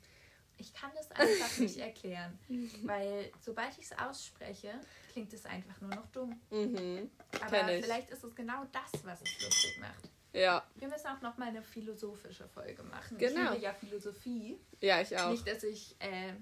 Ich 0.59 0.75
kann 0.75 0.91
es 1.01 1.11
einfach 1.13 1.59
nicht 1.59 1.77
erklären, 1.79 2.39
weil 2.83 3.33
sobald 3.41 3.77
ich 3.79 3.87
es 3.91 3.99
ausspreche, 3.99 4.79
klingt 5.13 5.33
es 5.33 5.47
einfach 5.47 5.81
nur 5.81 5.91
noch 5.91 6.07
dumm. 6.09 6.39
Mhm, 6.51 7.11
Aber 7.41 7.67
vielleicht 7.67 8.11
ist 8.11 8.23
es 8.23 8.35
genau 8.35 8.67
das, 8.71 9.05
was 9.05 9.23
es 9.23 9.43
lustig 9.43 9.79
macht. 9.81 10.11
Ja. 10.33 10.65
Wir 10.77 10.89
müssen 10.89 11.07
auch 11.09 11.21
noch 11.23 11.37
mal 11.39 11.49
eine 11.49 11.63
philosophische 11.63 12.47
Folge 12.49 12.83
machen. 12.85 13.19
Genau. 13.19 13.45
Ich 13.47 13.51
liebe 13.51 13.65
ja 13.65 13.75
Philosophie. 13.75 14.61
Ja, 14.81 15.01
ich 15.01 15.17
auch. 15.19 15.31
Nicht, 15.31 15.47
dass 15.47 15.65
ich 15.65 15.97
äh, 15.99 16.35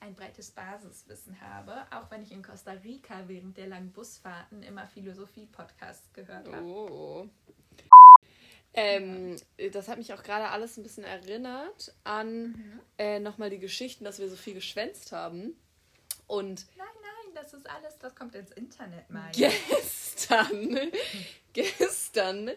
ein 0.00 0.14
breites 0.14 0.50
Basiswissen 0.50 1.40
habe, 1.40 1.86
auch 1.90 2.10
wenn 2.10 2.22
ich 2.22 2.32
in 2.32 2.42
Costa 2.42 2.72
Rica 2.72 3.24
während 3.26 3.56
der 3.56 3.66
langen 3.66 3.92
Busfahrten 3.92 4.62
immer 4.62 4.86
Philosophie-Podcasts 4.86 6.12
gehört 6.12 6.48
habe. 6.48 6.64
Oh. 6.64 7.28
Ähm, 8.74 9.36
das 9.72 9.88
hat 9.88 9.98
mich 9.98 10.12
auch 10.12 10.22
gerade 10.22 10.48
alles 10.50 10.76
ein 10.76 10.82
bisschen 10.82 11.04
erinnert 11.04 11.94
an 12.04 12.52
mhm. 12.52 12.80
äh, 12.98 13.18
nochmal 13.18 13.50
die 13.50 13.58
Geschichten, 13.58 14.04
dass 14.04 14.18
wir 14.18 14.28
so 14.28 14.36
viel 14.36 14.54
geschwänzt 14.54 15.12
haben. 15.12 15.56
Und 16.26 16.66
nein, 16.76 16.86
nein, 17.02 17.34
das 17.34 17.54
ist 17.54 17.68
alles, 17.68 17.98
das 17.98 18.14
kommt 18.14 18.34
ins 18.34 18.52
Internet 18.52 19.10
mal. 19.10 19.30
Gestern, 19.36 20.92
gestern, 21.52 22.50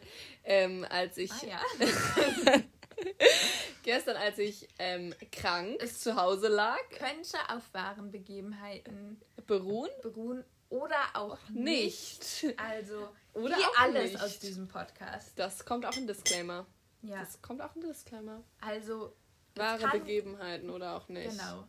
ähm, 0.43 0.85
als 0.89 1.17
ich. 1.17 1.31
Ah, 1.31 1.45
ja. 1.47 1.61
gestern, 3.83 4.17
als 4.17 4.37
ich 4.37 4.67
ähm, 4.79 5.13
krank 5.31 5.77
es 5.79 5.99
zu 5.99 6.15
Hause 6.15 6.47
lag. 6.47 6.77
Könnte 6.89 7.37
auf 7.49 7.73
wahren 7.73 8.11
Begebenheiten 8.11 9.21
beruhen. 9.47 9.89
Beruhen 10.01 10.43
oder 10.69 10.99
auch 11.13 11.37
nicht. 11.49 12.43
nicht. 12.43 12.59
Also 12.59 13.09
oder 13.33 13.57
wie 13.57 13.63
alles 13.77 14.13
nicht. 14.13 14.23
aus 14.23 14.39
diesem 14.39 14.67
Podcast. 14.67 15.37
Das 15.37 15.65
kommt 15.65 15.85
auch 15.85 15.95
in 15.95 16.07
Disclaimer. 16.07 16.65
Ja. 17.01 17.19
Das 17.19 17.41
kommt 17.41 17.61
auch 17.61 17.75
in 17.75 17.81
Disclaimer. 17.81 18.43
Also 18.61 19.13
wahre 19.55 19.81
kann, 19.81 19.99
Begebenheiten 19.99 20.69
oder 20.69 20.95
auch 20.95 21.07
nicht. 21.09 21.31
Genau. 21.31 21.67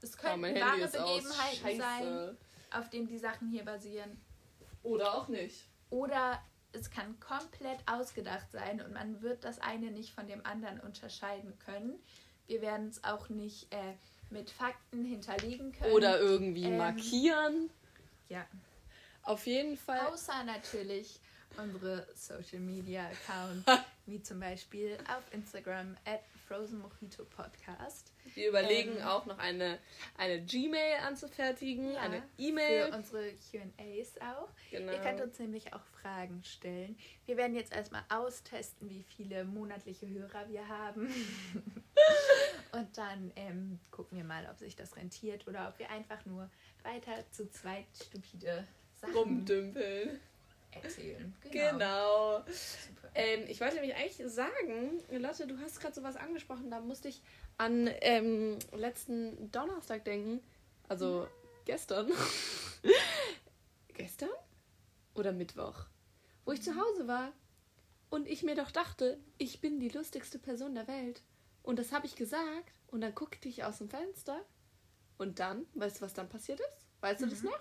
Es 0.00 0.16
können 0.16 0.44
oh, 0.44 0.60
wahre 0.60 0.88
Begebenheiten 0.88 1.78
sein, 1.78 2.36
auf 2.70 2.90
denen 2.90 3.06
die 3.06 3.18
Sachen 3.18 3.48
hier 3.48 3.64
basieren. 3.64 4.20
Oder 4.82 5.14
auch 5.14 5.28
nicht. 5.28 5.66
Oder 5.90 6.42
es 6.74 6.90
kann 6.90 7.18
komplett 7.20 7.78
ausgedacht 7.86 8.50
sein 8.52 8.80
und 8.80 8.92
man 8.92 9.22
wird 9.22 9.44
das 9.44 9.60
eine 9.60 9.90
nicht 9.90 10.12
von 10.12 10.26
dem 10.26 10.44
anderen 10.44 10.80
unterscheiden 10.80 11.58
können. 11.64 11.98
Wir 12.46 12.60
werden 12.60 12.88
es 12.88 13.02
auch 13.04 13.28
nicht 13.28 13.72
äh, 13.72 13.94
mit 14.30 14.50
Fakten 14.50 15.04
hinterlegen 15.04 15.72
können. 15.72 15.92
Oder 15.92 16.20
irgendwie 16.20 16.64
ähm, 16.64 16.78
markieren. 16.78 17.70
Ja. 18.28 18.46
Auf 19.22 19.46
jeden 19.46 19.76
Fall. 19.76 20.00
Außer 20.00 20.44
natürlich 20.44 21.20
unsere 21.56 22.06
Social 22.14 22.60
Media 22.60 23.06
Accounts, 23.06 23.84
wie 24.06 24.22
zum 24.22 24.40
Beispiel 24.40 24.98
auf 25.08 25.22
Instagram 25.32 25.96
at 26.04 26.20
Frozen 26.46 26.80
Mojito 26.80 27.24
Podcast. 27.24 28.12
Wir 28.34 28.48
überlegen 28.48 28.96
ähm, 28.98 29.06
auch 29.06 29.24
noch 29.26 29.38
eine, 29.38 29.78
eine 30.18 30.42
Gmail 30.42 30.98
anzufertigen, 31.06 31.92
ja, 31.92 32.00
eine 32.00 32.22
E-Mail. 32.38 32.86
Für 32.86 32.96
unsere 32.96 33.32
QAs 33.32 34.20
auch. 34.20 34.48
Genau. 34.70 34.92
Ihr 34.92 34.98
könnt 34.98 35.20
uns 35.20 35.38
nämlich 35.38 35.72
auch 35.72 35.84
Fragen 36.00 36.42
stellen. 36.44 36.96
Wir 37.26 37.36
werden 37.36 37.54
jetzt 37.54 37.72
erstmal 37.72 38.02
austesten, 38.08 38.90
wie 38.90 39.04
viele 39.16 39.44
monatliche 39.44 40.08
Hörer 40.08 40.48
wir 40.48 40.68
haben. 40.68 41.08
Und 42.72 42.98
dann 42.98 43.32
ähm, 43.36 43.78
gucken 43.90 44.18
wir 44.18 44.24
mal, 44.24 44.46
ob 44.50 44.58
sich 44.58 44.76
das 44.76 44.96
rentiert 44.96 45.46
oder 45.46 45.68
ob 45.68 45.78
wir 45.78 45.90
einfach 45.90 46.26
nur 46.26 46.50
weiter 46.82 47.24
zu 47.30 47.48
zweit 47.48 47.86
stupide 47.94 48.66
Sachen 48.96 49.14
rumdümpeln 49.14 50.20
erzählen. 50.82 51.34
Genau. 51.50 51.72
genau. 51.72 52.44
Ähm, 53.14 53.44
ich 53.48 53.60
wollte 53.60 53.76
nämlich 53.76 53.94
eigentlich 53.94 54.20
sagen, 54.32 55.00
Lotte, 55.10 55.46
du 55.46 55.58
hast 55.60 55.80
gerade 55.80 55.94
sowas 55.94 56.16
angesprochen, 56.16 56.70
da 56.70 56.80
musste 56.80 57.08
ich 57.08 57.22
an 57.58 57.88
ähm, 58.00 58.58
letzten 58.72 59.50
Donnerstag 59.52 60.04
denken. 60.04 60.40
Also 60.88 61.22
mhm. 61.22 61.48
gestern. 61.64 62.12
gestern? 63.94 64.30
Oder 65.14 65.32
Mittwoch? 65.32 65.86
Wo 66.44 66.52
ich 66.52 66.62
zu 66.62 66.72
mhm. 66.72 66.80
Hause 66.80 67.06
war 67.06 67.32
und 68.10 68.28
ich 68.28 68.42
mir 68.42 68.56
doch 68.56 68.70
dachte, 68.70 69.18
ich 69.38 69.60
bin 69.60 69.78
die 69.78 69.88
lustigste 69.88 70.38
Person 70.38 70.74
der 70.74 70.88
Welt. 70.88 71.22
Und 71.62 71.78
das 71.78 71.92
habe 71.92 72.06
ich 72.06 72.16
gesagt 72.16 72.72
und 72.88 73.00
dann 73.00 73.14
guckte 73.14 73.48
ich 73.48 73.64
aus 73.64 73.78
dem 73.78 73.88
Fenster 73.88 74.44
und 75.18 75.38
dann, 75.38 75.66
weißt 75.74 75.98
du, 75.98 76.02
was 76.02 76.14
dann 76.14 76.28
passiert 76.28 76.60
ist? 76.60 76.84
Weißt 77.00 77.20
mhm. 77.20 77.24
du 77.24 77.30
das 77.30 77.42
mhm. 77.42 77.50
noch? 77.50 77.60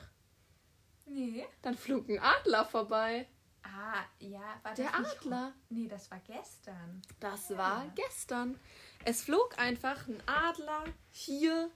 Nee. 1.06 1.46
Dann 1.62 1.78
flog 1.78 2.10
ein 2.10 2.20
Adler 2.20 2.66
vorbei. 2.66 3.28
Ah, 3.64 4.04
ja, 4.20 4.60
war 4.62 4.74
Der 4.74 4.94
Adler. 4.94 5.54
Nee, 5.70 5.88
das 5.88 6.12
war 6.12 6.20
gestern. 6.20 7.02
Das 7.20 7.50
ja. 7.50 7.58
war 7.58 7.88
gestern. 7.96 8.60
Es 9.06 9.22
flog 9.22 9.58
einfach 9.58 10.08
ein 10.08 10.22
Adler 10.26 10.86
hier 11.12 11.70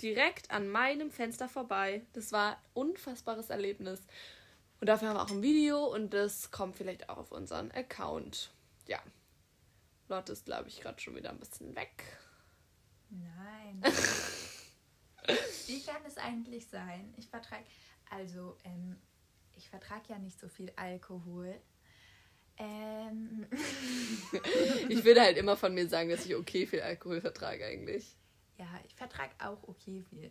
direkt 0.00 0.50
an 0.50 0.68
meinem 0.68 1.10
Fenster 1.10 1.48
vorbei. 1.48 2.06
Das 2.12 2.32
war 2.32 2.52
ein 2.52 2.62
unfassbares 2.74 3.50
Erlebnis. 3.50 4.00
Und 4.80 4.88
dafür 4.88 5.08
haben 5.08 5.16
wir 5.16 5.22
auch 5.22 5.30
ein 5.30 5.42
Video 5.42 5.84
und 5.84 6.14
das 6.14 6.50
kommt 6.50 6.76
vielleicht 6.76 7.08
auch 7.08 7.18
auf 7.18 7.32
unseren 7.32 7.70
Account. 7.72 8.50
Ja. 8.86 9.02
Lotte 10.08 10.32
ist, 10.32 10.46
glaube 10.46 10.68
ich, 10.68 10.80
gerade 10.80 11.00
schon 11.00 11.16
wieder 11.16 11.30
ein 11.30 11.38
bisschen 11.38 11.74
weg. 11.74 12.04
Nein. 13.10 13.82
Wie 15.66 15.82
kann 15.82 16.02
es 16.06 16.16
eigentlich 16.16 16.66
sein? 16.68 17.12
Ich 17.16 17.28
vertrage. 17.28 17.64
Also, 18.10 18.56
ähm, 18.64 18.96
ich 19.54 19.68
vertrage 19.68 20.04
ja 20.08 20.18
nicht 20.18 20.38
so 20.38 20.48
viel 20.48 20.72
Alkohol. 20.76 21.60
Ähm. 22.56 23.46
ich 24.88 25.04
würde 25.04 25.20
halt 25.22 25.36
immer 25.36 25.56
von 25.56 25.74
mir 25.74 25.88
sagen, 25.88 26.08
dass 26.08 26.26
ich 26.26 26.34
okay 26.34 26.66
viel 26.66 26.80
Alkohol 26.80 27.20
vertrage 27.20 27.64
eigentlich. 27.64 28.16
Ja, 28.56 28.66
ich 28.86 28.94
vertrage 28.94 29.32
auch 29.38 29.62
okay 29.68 30.02
viel. 30.08 30.30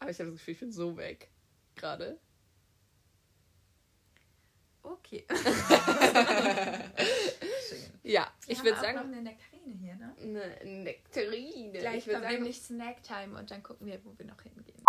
Aber 0.00 0.10
ich 0.10 0.18
habe 0.18 0.30
das 0.30 0.38
Gefühl, 0.38 0.54
ich 0.54 0.60
bin 0.60 0.72
so 0.72 0.96
weg. 0.96 1.30
Gerade. 1.74 2.18
Okay. 4.82 5.26
ja, 8.02 8.32
Wir 8.46 8.52
ich 8.52 8.64
würde 8.64 8.80
sagen. 8.80 8.96
noch 8.96 9.04
eine 9.04 9.20
Nektarine 9.22 9.74
hier, 9.74 9.96
ne? 9.96 10.16
Eine 10.18 10.64
Nektarine. 10.82 11.78
Gleich 11.78 12.06
ich 12.06 12.12
kommt 12.12 12.26
nämlich 12.26 12.62
Snacktime 12.62 13.38
und 13.38 13.50
dann 13.50 13.62
gucken 13.62 13.86
wir, 13.86 14.02
wo 14.04 14.16
wir 14.16 14.24
noch 14.24 14.40
hingehen 14.40 14.82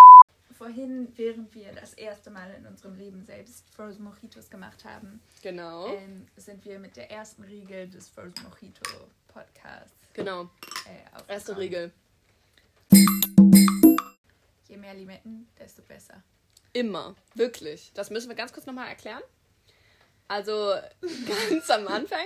vorhin, 0.60 1.08
während 1.16 1.56
wir 1.56 1.72
das 1.72 1.94
erste 1.94 2.30
Mal 2.30 2.54
in 2.54 2.68
unserem 2.68 2.96
Leben 2.96 3.24
selbst 3.24 3.64
Frozen 3.74 4.04
Mojitos 4.04 4.50
gemacht 4.50 4.84
haben, 4.84 5.22
genau. 5.42 5.88
Ähm, 5.88 6.28
sind 6.36 6.64
wir 6.66 6.80
mit 6.80 6.98
der 6.98 7.10
ersten 7.10 7.44
Regel 7.44 7.90
des 7.90 8.10
Frozen 8.10 8.44
Mojito 8.44 8.84
Podcasts. 9.30 9.96
Genau. 10.14 10.50
Äh, 10.86 11.32
erste 11.34 11.56
Regel. 11.56 11.94
Je 14.68 14.78
mehr 14.78 14.94
Limetten, 14.94 15.48
desto 15.58 15.82
besser. 15.82 16.22
Immer, 16.74 17.16
wirklich. 17.36 17.92
Das 17.94 18.10
müssen 18.10 18.28
wir 18.28 18.36
ganz 18.36 18.52
kurz 18.52 18.66
nochmal 18.66 18.90
erklären. 18.90 19.24
Also 20.28 20.74
ganz 21.50 21.70
am 21.70 21.88
Anfang. 21.88 22.26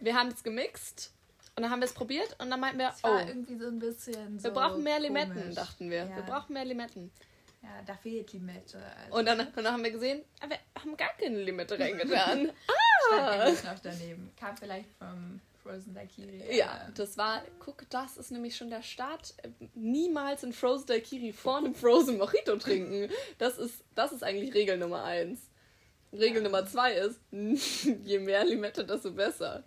Wir 0.00 0.16
haben 0.16 0.30
es 0.30 0.42
gemixt 0.42 1.12
und 1.54 1.62
dann 1.62 1.70
haben 1.70 1.80
wir 1.80 1.86
es 1.86 1.94
probiert 1.94 2.34
und 2.40 2.50
dann 2.50 2.58
meinten 2.58 2.80
wir, 2.80 2.92
oh, 3.04 3.18
irgendwie 3.28 3.56
so 3.56 3.68
ein 3.68 3.78
bisschen 3.78 4.40
so 4.40 4.44
wir 4.44 4.50
brauchen 4.50 4.82
mehr 4.82 4.98
Limetten, 4.98 5.34
komisch. 5.34 5.54
dachten 5.54 5.88
wir. 5.88 6.04
Ja. 6.04 6.16
Wir 6.16 6.22
brauchen 6.24 6.52
mehr 6.52 6.64
Limetten. 6.64 7.12
Ja, 7.68 7.82
da 7.84 7.94
fehlt 7.96 8.32
Limette. 8.32 8.78
Also. 9.04 9.18
Und, 9.18 9.26
dann, 9.26 9.46
dann 9.54 9.66
haben 9.66 9.84
wir 9.84 9.90
gesehen, 9.90 10.24
wir 10.46 10.58
haben 10.80 10.96
gar 10.96 11.14
keine 11.18 11.42
Limette 11.42 11.78
reingetan. 11.78 12.50
ah! 13.12 13.54
Stand 13.54 13.64
noch 13.64 13.78
daneben. 13.82 14.32
Kam 14.36 14.56
vielleicht 14.56 14.88
vom 14.98 15.40
Frozen 15.62 15.92
Daiquiri. 15.92 16.56
Ja, 16.56 16.88
das 16.94 17.18
war, 17.18 17.42
guck, 17.58 17.88
das 17.90 18.16
ist 18.16 18.30
nämlich 18.30 18.56
schon 18.56 18.70
der 18.70 18.82
Start. 18.82 19.34
Niemals 19.74 20.44
ein 20.44 20.54
Frozen 20.54 20.86
Daiquiri 20.86 21.32
vor 21.32 21.58
einem 21.58 21.74
Frozen 21.74 22.16
Mojito 22.16 22.56
trinken. 22.56 23.10
Das 23.36 23.58
ist, 23.58 23.84
das 23.94 24.12
ist 24.12 24.24
eigentlich 24.24 24.54
Regel 24.54 24.78
Nummer 24.78 25.04
eins. 25.04 25.50
Regel 26.12 26.42
Nummer 26.42 26.64
zwei 26.66 26.94
ist, 26.94 27.20
je 27.30 28.18
mehr 28.18 28.44
Limette, 28.46 28.86
desto 28.86 29.12
besser. 29.12 29.62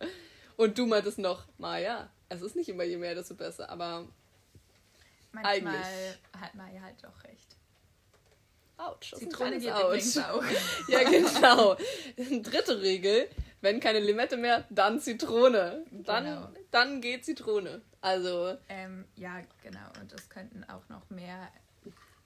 Und 0.58 0.76
du 0.76 0.88
meintest 0.88 1.20
noch, 1.20 1.46
Maja, 1.60 2.10
es 2.30 2.42
ist 2.42 2.56
nicht 2.56 2.70
immer 2.70 2.84
je 2.84 2.98
mehr, 2.98 3.14
desto 3.14 3.36
besser, 3.36 3.70
aber 3.70 4.08
Manchmal 5.32 5.54
eigentlich. 5.54 6.20
hat 6.40 6.56
Maja 6.56 6.82
halt 6.82 7.04
doch 7.04 7.24
recht. 7.24 7.51
Autsch. 8.88 9.14
Zitrone 9.16 9.60
geht 9.60 9.72
Autsch. 9.72 10.18
auch. 10.18 10.44
ja, 10.88 11.04
genau. 11.04 11.76
Dritte 12.42 12.82
Regel, 12.82 13.28
wenn 13.62 13.80
keine 13.80 14.00
Limette 14.00 14.38
mehr, 14.38 14.66
dann 14.70 15.00
Zitrone. 15.00 15.86
Dann, 15.92 16.24
genau. 16.26 16.50
dann 16.72 17.02
geht 17.02 17.26
Zitrone. 17.26 17.82
Also. 18.02 18.58
Ähm, 18.70 19.06
ja, 19.16 19.42
genau. 19.62 19.88
Und 20.02 20.12
es 20.14 20.30
könnten 20.30 20.64
auch 20.66 20.88
noch 20.90 21.10
mehr 21.10 21.50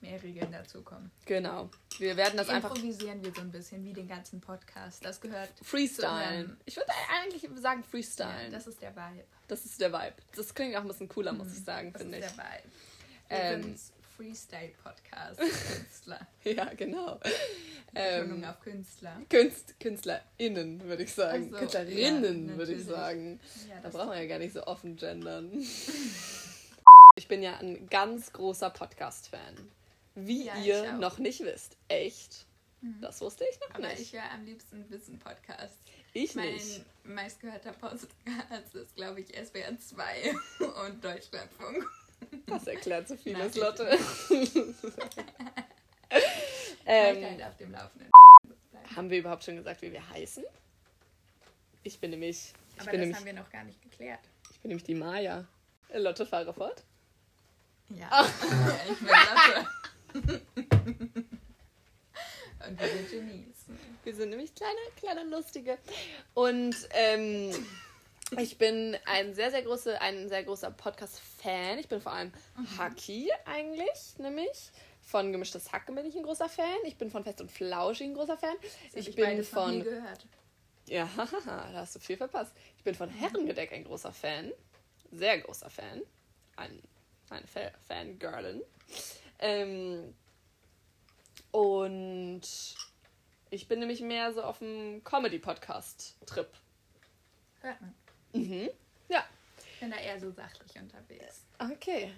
mehr 0.05 0.21
Regeln 0.21 0.51
dazukommen. 0.51 1.11
Genau. 1.25 1.69
Wir 1.97 2.17
werden 2.17 2.37
das 2.37 2.49
einfach. 2.49 2.75
Improvisieren 2.75 3.23
wir 3.23 3.33
so 3.33 3.41
ein 3.41 3.51
bisschen 3.51 3.83
wie 3.83 3.93
den 3.93 4.07
ganzen 4.07 4.41
Podcast. 4.41 5.03
Das 5.03 5.19
gehört. 5.19 5.49
Freestyle. 5.61 6.55
Ich 6.65 6.75
würde 6.75 6.91
eigentlich 7.09 7.49
sagen 7.61 7.83
Freestyle. 7.83 8.45
Ja, 8.45 8.49
das 8.49 8.67
ist 8.67 8.81
der 8.81 8.95
Vibe. 8.95 9.23
Das 9.47 9.65
ist 9.65 9.79
der 9.79 9.91
Vibe. 9.91 10.15
Das 10.35 10.53
klingt 10.53 10.75
auch 10.75 10.81
ein 10.81 10.87
bisschen 10.87 11.09
cooler, 11.09 11.33
muss 11.33 11.53
ich 11.53 11.59
mhm. 11.59 11.65
sagen, 11.65 11.93
finde 11.93 12.17
ich. 12.17 12.23
Das 12.23 12.31
ist 12.31 12.37
der 12.37 12.45
Vibe. 12.45 13.63
Ähm, 13.63 13.75
Freestyle-Podcast-Künstler. 14.17 16.27
ja, 16.43 16.65
genau. 16.73 17.19
Betonung 17.93 18.43
ähm, 18.43 18.49
auf 18.49 18.59
Künstler. 18.59 19.21
Künst, 19.29 19.79
KünstlerInnen, 19.79 20.83
würde 20.83 21.03
ich 21.03 21.13
sagen. 21.13 21.51
So, 21.51 21.57
Künstlerinnen, 21.57 22.49
ja, 22.49 22.57
würde 22.57 22.73
ich 22.73 22.85
sagen. 22.85 23.39
Ja, 23.69 23.79
da 23.81 23.89
braucht 23.89 24.07
man 24.07 24.17
ja 24.17 24.27
gar 24.27 24.39
nicht 24.39 24.53
so 24.53 24.65
offen 24.65 24.95
gendern. 24.95 25.51
ich 27.15 27.27
bin 27.27 27.41
ja 27.41 27.57
ein 27.57 27.87
ganz 27.87 28.33
großer 28.33 28.69
Podcast-Fan. 28.69 29.55
Wie 30.15 30.45
ja, 30.45 30.57
ihr 30.57 30.93
noch 30.93 31.19
nicht 31.19 31.41
wisst. 31.41 31.77
Echt? 31.87 32.45
Mhm. 32.81 33.01
Das 33.01 33.21
wusste 33.21 33.45
ich 33.49 33.59
noch 33.61 33.75
Aber 33.75 33.87
nicht. 33.87 33.99
ich 33.99 34.13
höre 34.13 34.31
am 34.31 34.45
liebsten 34.45 34.89
Wissen-Podcast. 34.89 35.77
Ich 36.13 36.35
mein 36.35 36.53
nicht. 36.53 36.83
Mein 37.03 37.15
meistgehörter 37.15 37.73
Podcast 37.73 38.07
ist, 38.73 38.95
glaube 38.95 39.21
ich, 39.21 39.27
SWR 39.27 39.77
2 39.77 40.35
und 40.87 41.03
Deutschlandfunk. 41.03 41.85
Das 42.47 42.67
erklärt 42.67 43.07
so 43.07 43.15
vieles, 43.17 43.55
Lotte. 43.55 43.87
ähm, 46.85 47.23
halt 47.23 47.43
auf 47.43 47.57
dem 47.57 47.71
Laufenden. 47.71 48.11
Haben 48.95 49.09
wir 49.09 49.17
überhaupt 49.19 49.43
schon 49.43 49.55
gesagt, 49.55 49.81
wie 49.81 49.91
wir 49.91 50.07
heißen? 50.09 50.43
Ich 51.83 51.99
bin 51.99 52.11
nämlich. 52.11 52.53
Ich 52.75 52.81
Aber 52.81 52.91
bin 52.91 52.99
das 52.99 53.01
nämlich, 53.01 53.17
haben 53.17 53.25
wir 53.25 53.33
noch 53.33 53.49
gar 53.49 53.63
nicht 53.63 53.81
geklärt. 53.81 54.19
Ich 54.51 54.59
bin 54.59 54.69
nämlich 54.69 54.83
die 54.83 54.95
Maya. 54.95 55.45
Lotte, 55.93 56.25
fahre 56.25 56.53
fort. 56.53 56.83
Ja, 57.89 58.07
Ach. 58.09 58.29
ich 58.89 58.99
bin 58.99 59.07
Lotte. 59.07 59.67
Und 62.67 62.79
wir 62.79 62.87
sind 62.87 63.11
Genies. 63.11 63.65
Wir 64.03 64.15
sind 64.15 64.29
nämlich 64.29 64.55
kleine, 64.55 64.79
kleine 64.95 65.23
Lustige. 65.29 65.77
Und 66.33 66.75
ähm, 66.91 67.51
ich 68.39 68.57
bin 68.57 68.97
ein 69.05 69.33
sehr, 69.33 69.51
sehr, 69.51 69.61
große, 69.61 69.99
ein 70.01 70.29
sehr 70.29 70.43
großer 70.43 70.71
Podcast-Fan. 70.71 71.79
Ich 71.79 71.87
bin 71.87 72.01
vor 72.01 72.13
allem 72.13 72.31
mhm. 72.57 72.77
Haki 72.77 73.31
eigentlich, 73.45 74.17
nämlich. 74.17 74.71
Von 75.01 75.31
Gemischtes 75.31 75.71
Hack 75.71 75.85
bin 75.85 76.03
ich 76.05 76.15
ein 76.15 76.23
großer 76.23 76.49
Fan. 76.49 76.65
Ich 76.85 76.97
bin 76.97 77.11
von 77.11 77.23
Fest 77.23 77.39
und 77.39 77.51
Flauschig 77.51 78.07
ein 78.07 78.15
großer 78.15 78.37
Fan. 78.37 78.55
Ich, 78.93 79.09
ich 79.09 79.15
bin 79.15 79.43
von. 79.43 79.83
Gehört. 79.83 80.25
Ja, 80.87 81.07
da 81.45 81.73
hast 81.73 81.95
du 81.95 81.99
viel 81.99 82.17
verpasst. 82.17 82.55
Ich 82.77 82.83
bin 82.83 82.95
von 82.95 83.09
Herrengedeck 83.09 83.71
ein 83.71 83.83
großer 83.83 84.11
Fan. 84.11 84.51
Sehr 85.11 85.39
großer 85.39 85.69
Fan. 85.69 86.01
Ein, 86.55 86.81
eine 87.29 87.45
Fangirlin. 87.87 88.61
Ähm, 89.39 90.15
und 91.51 92.41
ich 93.49 93.67
bin 93.67 93.79
nämlich 93.79 94.01
mehr 94.01 94.33
so 94.33 94.43
auf 94.43 94.59
dem 94.59 95.03
Comedy-Podcast-Trip. 95.03 96.49
Hört 97.61 97.81
man. 97.81 97.95
Mhm. 98.35 98.69
Ja. 99.09 99.23
Ich 99.57 99.79
bin 99.79 99.91
da 99.91 99.97
eher 99.97 100.19
so 100.19 100.31
sachlich 100.31 100.75
unterwegs. 100.79 101.45
Okay. 101.59 102.11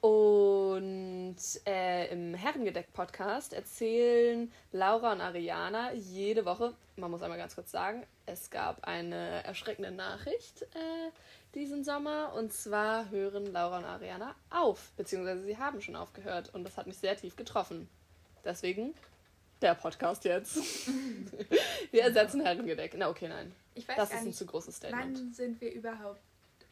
Und 0.00 1.36
äh, 1.66 2.12
im 2.12 2.34
Herrengedeck-Podcast 2.34 3.54
erzählen 3.54 4.52
Laura 4.70 5.12
und 5.12 5.22
Ariana 5.22 5.94
jede 5.94 6.44
Woche, 6.44 6.74
man 6.96 7.10
muss 7.10 7.22
einmal 7.22 7.38
ganz 7.38 7.54
kurz 7.54 7.70
sagen, 7.70 8.06
es 8.26 8.50
gab 8.50 8.84
eine 8.86 9.42
erschreckende 9.44 9.90
Nachricht 9.90 10.62
äh, 10.62 11.10
diesen 11.54 11.84
Sommer. 11.84 12.34
Und 12.34 12.52
zwar 12.52 13.10
hören 13.10 13.46
Laura 13.46 13.78
und 13.78 13.86
Ariana 13.86 14.34
auf, 14.50 14.92
beziehungsweise 14.98 15.42
sie 15.44 15.56
haben 15.56 15.80
schon 15.80 15.96
aufgehört. 15.96 16.52
Und 16.52 16.64
das 16.64 16.76
hat 16.76 16.86
mich 16.86 16.98
sehr 16.98 17.16
tief 17.16 17.34
getroffen. 17.34 17.88
Deswegen 18.44 18.94
der 19.60 19.74
Podcast 19.74 20.24
jetzt. 20.24 20.56
wir 21.90 22.02
ersetzen 22.02 22.40
Herrengedeck. 22.40 22.94
Na, 22.96 23.08
okay, 23.08 23.28
nein. 23.28 23.52
Ich 23.74 23.88
weiß 23.88 23.96
das 23.96 24.10
ist 24.10 24.16
ein 24.18 24.24
nicht, 24.24 24.38
zu 24.38 24.46
großes 24.46 24.76
Statement. 24.76 25.18
Wann 25.18 25.32
sind 25.32 25.60
wir 25.60 25.72
überhaupt 25.72 26.20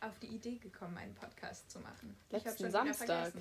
auf 0.01 0.19
die 0.21 0.29
Idee 0.29 0.57
gekommen, 0.57 0.97
einen 0.99 1.15
Podcast 1.15 1.71
zu 1.71 1.79
machen? 1.81 2.17
Letzten 2.31 2.71
Samstag. 2.71 3.33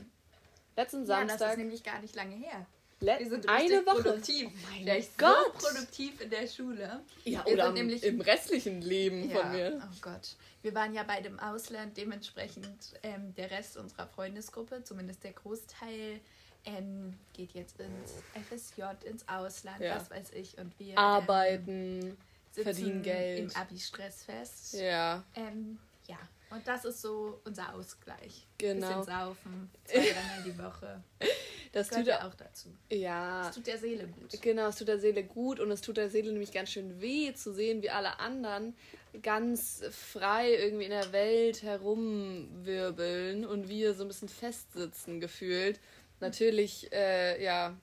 Letzten 0.75 1.05
Samstag. 1.05 1.39
Ja, 1.39 1.45
das 1.45 1.51
ist 1.51 1.57
nämlich 1.57 1.83
gar 1.83 1.99
nicht 1.99 2.15
lange 2.15 2.35
her. 2.35 2.65
Let 3.01 3.19
wir 3.19 3.29
sind 3.29 3.49
eine 3.49 3.83
Woche. 3.85 4.03
produktiv. 4.03 4.47
Oh 4.47 4.69
mein 4.69 4.81
Vielleicht 4.83 5.17
Gott. 5.17 5.53
so 5.59 5.67
produktiv 5.67 6.21
in 6.21 6.29
der 6.29 6.47
Schule. 6.47 7.01
Ja, 7.25 7.43
wir 7.45 7.53
oder 7.53 7.71
nämlich, 7.71 8.03
im 8.03 8.21
restlichen 8.21 8.81
Leben 8.81 9.27
ja, 9.27 9.39
von 9.39 9.51
mir. 9.51 9.81
Oh 9.83 9.95
Gott. 10.01 10.35
Wir 10.61 10.75
waren 10.75 10.93
ja 10.93 11.01
beide 11.01 11.29
im 11.29 11.39
Ausland, 11.39 11.97
dementsprechend 11.97 12.93
ähm, 13.01 13.33
der 13.33 13.49
Rest 13.49 13.77
unserer 13.77 14.05
Freundesgruppe, 14.05 14.83
zumindest 14.83 15.23
der 15.23 15.33
Großteil, 15.33 16.19
ähm, 16.65 17.17
geht 17.33 17.53
jetzt 17.53 17.79
ins 17.79 18.13
FSJ, 18.47 18.83
ins 19.05 19.27
Ausland, 19.27 19.79
ja. 19.81 19.95
was 19.95 20.09
weiß 20.09 20.31
ich. 20.31 20.57
Und 20.57 20.77
wir 20.79 20.97
arbeiten, 20.97 22.17
ähm, 22.55 22.63
verdienen 22.63 23.01
Geld. 23.01 23.39
Im 23.39 23.55
Abi-Stress 23.55 24.23
fest. 24.23 24.73
Ja. 24.73 25.23
Ähm, 25.35 25.79
ja, 26.07 26.17
und 26.51 26.67
das 26.67 26.83
ist 26.83 27.01
so 27.01 27.39
unser 27.45 27.73
Ausgleich. 27.73 28.45
Genau. 28.57 28.87
Bisschen 28.87 29.03
saufen, 29.03 29.71
zwei, 29.85 29.99
dreimal 29.99 30.43
die 30.45 30.57
Woche. 30.57 31.03
Das 31.73 31.87
tut 31.87 32.05
ja 32.05 32.27
auch 32.27 32.35
dazu. 32.35 32.67
Ja. 32.89 33.47
Es 33.47 33.55
tut 33.55 33.65
der 33.65 33.77
Seele 33.77 34.05
gut. 34.05 34.41
Genau, 34.41 34.67
es 34.67 34.75
tut 34.75 34.89
der 34.89 34.99
Seele 34.99 35.23
gut 35.23 35.61
und 35.61 35.71
es 35.71 35.79
tut 35.79 35.95
der 35.95 36.09
Seele 36.09 36.33
nämlich 36.33 36.51
ganz 36.51 36.69
schön 36.69 36.99
weh 36.99 37.33
zu 37.33 37.53
sehen, 37.53 37.81
wie 37.81 37.89
alle 37.89 38.19
anderen 38.19 38.75
ganz 39.23 39.81
frei 39.89 40.53
irgendwie 40.53 40.83
in 40.83 40.89
der 40.89 41.13
Welt 41.13 41.63
herumwirbeln 41.63 43.45
und 43.45 43.69
wir 43.69 43.93
so 43.93 44.03
ein 44.03 44.09
bisschen 44.09 44.27
festsitzen 44.27 45.21
gefühlt. 45.21 45.79
Natürlich, 46.21 46.91
äh, 46.93 47.43
ja, 47.43 47.75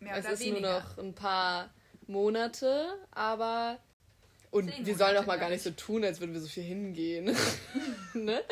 Mehr 0.00 0.16
es 0.16 0.26
ist 0.26 0.40
weniger. 0.40 0.60
nur 0.60 0.80
noch 0.80 0.98
ein 0.98 1.14
paar 1.14 1.70
Monate, 2.06 2.98
aber 3.10 3.80
und 4.50 4.70
Zehn 4.70 4.86
wir 4.86 4.96
sollen 4.96 5.14
doch 5.14 5.26
mal 5.26 5.38
gar 5.38 5.50
nicht 5.50 5.62
so 5.62 5.70
tun, 5.70 6.04
als 6.04 6.20
würden 6.20 6.32
wir 6.32 6.40
so 6.40 6.48
viel 6.48 6.62
hingehen. 6.62 7.24
ne? 8.14 8.42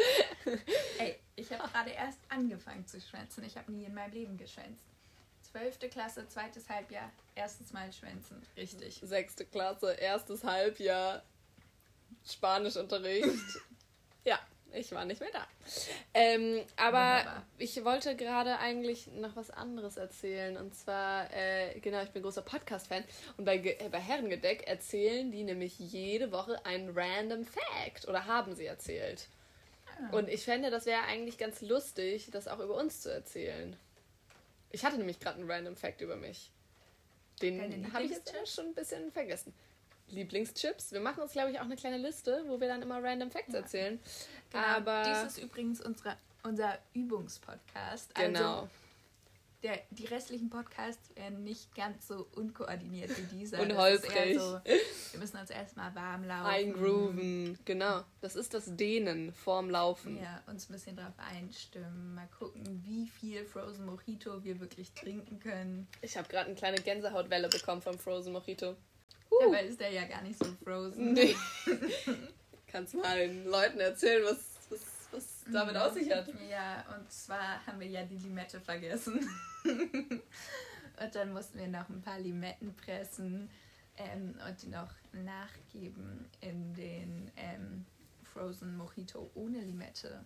Ey, 0.99 1.19
ich 1.37 1.51
habe 1.53 1.69
gerade 1.71 1.91
erst 1.91 2.19
angefangen 2.29 2.87
zu 2.87 3.01
schwänzen. 3.01 3.45
Ich 3.45 3.57
habe 3.57 3.73
nie 3.73 3.85
in 3.85 3.95
meinem 3.95 4.13
Leben 4.13 4.37
geschwänzt. 4.37 4.85
Zwölfte 5.43 5.89
Klasse, 5.89 6.27
zweites 6.29 6.69
Halbjahr, 6.69 7.11
erstes 7.35 7.73
Mal 7.73 7.93
schwänzen. 7.93 8.43
Richtig. 8.57 9.01
Sechste 9.03 9.45
Klasse, 9.45 9.93
erstes 9.93 10.43
Halbjahr, 10.43 11.23
Spanischunterricht. 12.27 13.29
ja, 14.25 14.39
ich 14.75 14.93
war 14.93 15.05
nicht 15.05 15.21
mehr 15.21 15.31
da. 15.33 15.47
Ähm, 16.13 16.63
aber 16.77 17.19
Wunderbar. 17.19 17.47
ich 17.59 17.85
wollte 17.85 18.17
gerade 18.17 18.59
eigentlich 18.59 19.09
noch 19.09 19.37
was 19.37 19.51
anderes 19.51 19.97
erzählen. 19.97 20.57
Und 20.57 20.75
zwar, 20.75 21.33
äh, 21.33 21.79
genau, 21.81 22.03
ich 22.03 22.11
bin 22.11 22.23
großer 22.23 22.43
Podcast-Fan. 22.43 23.05
Und 23.37 23.45
bei, 23.45 23.57
äh, 23.57 23.89
bei 23.91 24.01
Herrengedeck 24.01 24.67
erzählen 24.67 25.31
die 25.31 25.45
nämlich 25.45 25.79
jede 25.79 26.33
Woche 26.33 26.65
einen 26.65 26.91
random 26.97 27.45
Fact. 27.45 28.09
Oder 28.09 28.27
haben 28.27 28.55
sie 28.55 28.67
erzählt. 28.67 29.29
Ah. 29.87 30.17
Und 30.17 30.29
ich 30.29 30.45
fände, 30.45 30.71
das 30.71 30.87
wäre 30.87 31.03
eigentlich 31.05 31.39
ganz 31.39 31.61
lustig, 31.61 32.29
das 32.33 32.49
auch 32.49 32.61
über 32.61 32.75
uns 32.75 33.01
zu 33.01 33.13
erzählen. 33.13 33.77
Ich 34.71 34.85
hatte 34.85 34.97
nämlich 34.97 35.21
gerade 35.21 35.39
einen 35.39 35.51
random 35.51 35.77
Fact 35.77 36.01
über 36.01 36.17
mich. 36.17 36.51
Den 37.43 37.93
habe 37.93 38.05
ich 38.05 38.11
jetzt 38.11 38.33
schon 38.47 38.67
ein 38.67 38.75
bisschen 38.75 39.11
vergessen. 39.13 39.53
Lieblingschips. 40.09 40.93
Wir 40.93 41.01
machen 41.01 41.23
uns, 41.23 41.33
glaube 41.33 41.51
ich, 41.51 41.59
auch 41.59 41.65
eine 41.65 41.77
kleine 41.77 41.99
Liste, 41.99 42.45
wo 42.47 42.61
wir 42.61 42.69
dann 42.69 42.83
immer 42.83 43.03
random 43.03 43.31
Facts 43.31 43.53
ja. 43.53 43.61
erzählen. 43.61 43.99
Genau. 44.51 44.65
Aber 44.65 45.03
dies 45.03 45.37
ist 45.37 45.45
übrigens 45.45 45.81
unsere, 45.81 46.17
unser 46.43 46.79
Übungspodcast. 46.93 48.17
Also 48.17 48.33
genau. 48.33 48.61
Also 48.61 48.69
der, 49.65 49.81
die 49.91 50.05
restlichen 50.05 50.51
Podcasts 50.51 51.17
werden 51.17 51.43
nicht 51.43 51.75
ganz 51.75 52.07
so 52.07 52.27
unkoordiniert 52.33 53.17
wie 53.17 53.39
dieser. 53.39 53.61
Und 53.61 53.75
holprig. 53.75 54.39
So, 54.39 54.61
wir 54.63 55.19
müssen 55.21 55.39
uns 55.39 55.49
erstmal 55.49 55.95
warm 55.95 56.25
laufen. 56.25 56.51
Eingrooven, 56.51 57.59
genau. 57.65 58.03
Das 58.21 58.37
ist 58.37 58.53
das 58.53 58.77
Dehnen 58.77 59.33
vorm 59.33 59.71
Laufen. 59.71 60.19
Ja, 60.23 60.43
uns 60.47 60.69
ein 60.69 60.75
bisschen 60.75 60.97
drauf 60.97 61.15
einstimmen. 61.17 62.15
Mal 62.15 62.29
gucken, 62.39 62.83
wie 62.85 63.07
viel 63.07 63.47
Frozen 63.47 63.87
Mojito 63.87 64.45
wir 64.45 64.61
wirklich 64.61 64.93
trinken 64.93 65.41
können. 65.41 65.89
Ich 66.03 66.19
habe 66.19 66.29
gerade 66.29 66.47
eine 66.47 66.57
kleine 66.57 66.81
Gänsehautwelle 66.83 67.49
bekommen 67.49 67.81
vom 67.81 67.99
Frozen 67.99 68.35
Mojito. 68.35 68.77
Uh. 69.41 69.45
Dabei 69.45 69.65
ist 69.65 69.81
der 69.81 69.91
ja 69.91 70.05
gar 70.05 70.23
nicht 70.23 70.39
so 70.39 70.47
frozen. 70.63 71.13
Nee. 71.13 71.35
Kannst 72.67 72.95
mal 72.95 73.17
den 73.17 73.47
Leuten 73.47 73.81
erzählen, 73.81 74.25
was, 74.25 74.59
was, 74.71 74.81
was 75.13 75.45
damit 75.53 75.75
mhm. 75.75 75.81
aus 75.81 75.95
sich 75.95 76.11
hat. 76.13 76.29
Ja, 76.51 76.85
und 76.97 77.11
zwar 77.11 77.65
haben 77.67 77.81
wir 77.81 77.87
ja 77.87 78.05
die 78.05 78.19
Limette 78.19 78.61
vergessen. 78.61 79.29
und 79.65 81.15
dann 81.15 81.33
mussten 81.33 81.59
wir 81.59 81.69
noch 81.69 81.89
ein 81.89 82.03
paar 82.03 82.19
Limetten 82.19 82.75
pressen. 82.75 83.49
ähm, 83.97 84.35
und 84.49 84.63
die 84.63 84.69
noch 84.69 84.91
nachgeben 85.13 86.29
in 86.41 86.75
den 86.75 87.31
ähm, 87.37 87.87
Frozen 88.25 88.77
Mojito 88.77 89.31
ohne 89.35 89.61
Limette. 89.61 90.25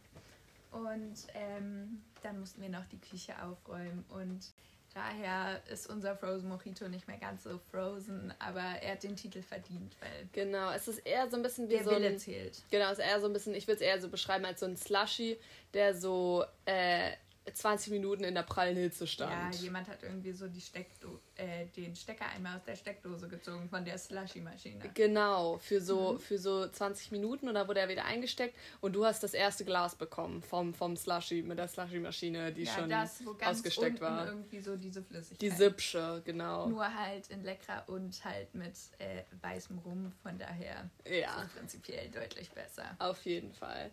Und 0.71 1.27
ähm, 1.35 2.03
dann 2.23 2.41
mussten 2.41 2.63
wir 2.63 2.69
noch 2.69 2.87
die 2.87 3.01
Küche 3.01 3.35
aufräumen 3.43 4.05
und 4.09 4.53
daher 4.95 5.63
ist 5.71 5.89
unser 5.89 6.17
Frozen 6.17 6.49
Mojito 6.49 6.89
nicht 6.89 7.07
mehr 7.07 7.19
ganz 7.19 7.45
so 7.45 7.59
frozen, 7.71 8.33
aber 8.39 8.61
er 8.61 8.93
hat 8.93 9.03
den 9.03 9.17
Titel 9.17 9.43
verdient, 9.43 9.97
weil. 10.01 10.29
Genau, 10.33 10.71
es 10.71 10.89
ist 10.89 10.99
eher 10.99 11.29
so 11.29 11.37
ein 11.37 11.43
bisschen 11.43 11.69
wie 11.69 11.75
der 11.75 11.85
so. 11.85 11.91
Der 11.91 12.01
Wille 12.01 12.17
zählt. 12.17 12.63
Genau, 12.71 12.87
es 12.87 12.99
ist 12.99 13.05
eher 13.05 13.21
so 13.21 13.27
ein 13.27 13.33
bisschen, 13.33 13.55
ich 13.55 13.67
würde 13.67 13.77
es 13.77 13.81
eher 13.83 14.01
so 14.01 14.09
beschreiben 14.09 14.45
als 14.45 14.61
so 14.61 14.67
ein 14.67 14.77
Slushy, 14.77 15.39
der 15.75 15.95
so 15.95 16.45
äh, 16.65 17.13
20 17.53 17.93
Minuten 17.93 18.25
in 18.25 18.35
der 18.35 18.43
prallen 18.43 18.77
Hitze 18.77 19.07
stand. 19.07 19.55
Ja, 19.55 19.61
jemand 19.61 19.89
hat 19.89 20.03
irgendwie 20.03 20.33
so 20.33 20.49
die 20.49 20.61
Steckdo 20.61 21.19
äh, 21.39 21.67
den 21.77 21.95
Stecker 21.95 22.27
einmal 22.27 22.57
aus 22.57 22.65
der 22.65 22.75
Steckdose 22.75 23.29
gezogen 23.29 23.69
von 23.69 23.85
der 23.85 23.97
Slushy-Maschine. 23.97 24.91
Genau, 24.93 25.59
für 25.59 25.81
so, 25.81 26.15
mhm. 26.15 26.19
für 26.19 26.39
so 26.39 26.69
20 26.69 27.13
Minuten 27.13 27.49
und 27.49 27.55
dann 27.55 27.69
wurde 27.69 27.81
er 27.81 27.89
wieder 27.89 28.05
eingesteckt 28.05 28.57
und 28.81 28.93
du 28.93 29.05
hast 29.05 29.23
das 29.23 29.35
erste 29.35 29.65
Glas 29.65 29.95
bekommen 29.95 30.43
vom, 30.43 30.75
vom 30.75 30.97
Slushy, 30.97 31.43
mit 31.43 31.59
der 31.59 31.69
Slushy-Maschine, 31.69 32.53
die 32.53 32.65
ja, 32.65 32.73
schon 32.73 32.91
das, 32.91 33.25
wo 33.25 33.35
ganz 33.35 33.59
ausgesteckt 33.59 34.01
war. 34.01 34.27
irgendwie 34.27 34.61
so 34.61 34.77
diese 34.77 35.03
Flüssigkeit. 35.03 35.41
Die 35.41 35.51
Sipsche, 35.51 36.23
genau. 36.25 36.67
Nur 36.67 36.93
halt 36.93 37.29
in 37.29 37.45
leckerer 37.45 37.85
und 37.87 38.25
halt 38.25 38.53
mit 38.55 38.75
äh, 38.99 39.23
weißem 39.41 39.79
Rum, 39.79 40.13
von 40.23 40.37
daher 40.39 40.91
ja. 41.05 41.37
ist 41.37 41.47
es 41.47 41.53
prinzipiell 41.53 42.09
deutlich 42.09 42.51
besser. 42.51 42.97
Auf 42.99 43.25
jeden 43.25 43.53
Fall. 43.53 43.93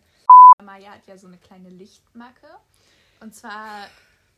Maya 0.62 0.92
hat 0.92 1.06
ja 1.06 1.16
so 1.16 1.28
eine 1.28 1.38
kleine 1.38 1.68
Lichtmacke. 1.68 2.48
Und 3.20 3.34
zwar, 3.34 3.88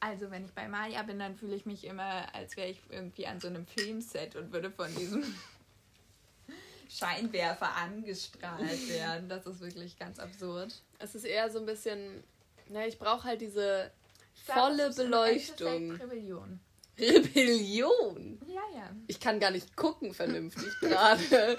also 0.01 0.31
wenn 0.31 0.45
ich 0.45 0.53
bei 0.53 0.69
Maya 0.69 1.03
bin, 1.03 1.19
dann 1.19 1.37
fühle 1.37 1.57
ich 1.57 1.67
mich 1.67 1.85
immer, 1.85 2.33
als 2.35 2.57
wäre 2.57 2.69
ich 2.69 2.81
irgendwie 2.91 3.27
an 3.27 3.41
so 3.41 3.49
einem 3.49 3.67
Filmset 3.67 4.37
und 4.37 4.53
würde 4.53 4.71
von 4.71 4.95
diesem 4.95 5.23
Scheinwerfer 6.89 7.75
angestrahlt 7.77 8.89
werden. 8.89 9.29
Das 9.29 9.47
ist 9.47 9.61
wirklich 9.61 9.99
ganz 9.99 10.19
absurd. 10.19 10.75
Es 10.99 11.15
ist 11.15 11.25
eher 11.25 11.51
so 11.51 11.59
ein 11.59 11.67
bisschen, 11.67 12.23
na, 12.69 12.87
ich 12.87 12.99
brauche 12.99 13.25
halt 13.25 13.41
diese 13.41 13.91
volle 14.35 14.91
Beleuchtung. 14.95 15.93
Rebellion. 15.93 16.61
Rebellion? 16.99 18.41
Ja, 18.47 18.63
ja. 18.75 18.91
Ich 19.07 19.21
kann 19.21 19.41
gar 19.41 19.51
nicht 19.51 19.77
gucken 19.77 20.13
vernünftig 20.13 20.69
gerade. 20.81 21.57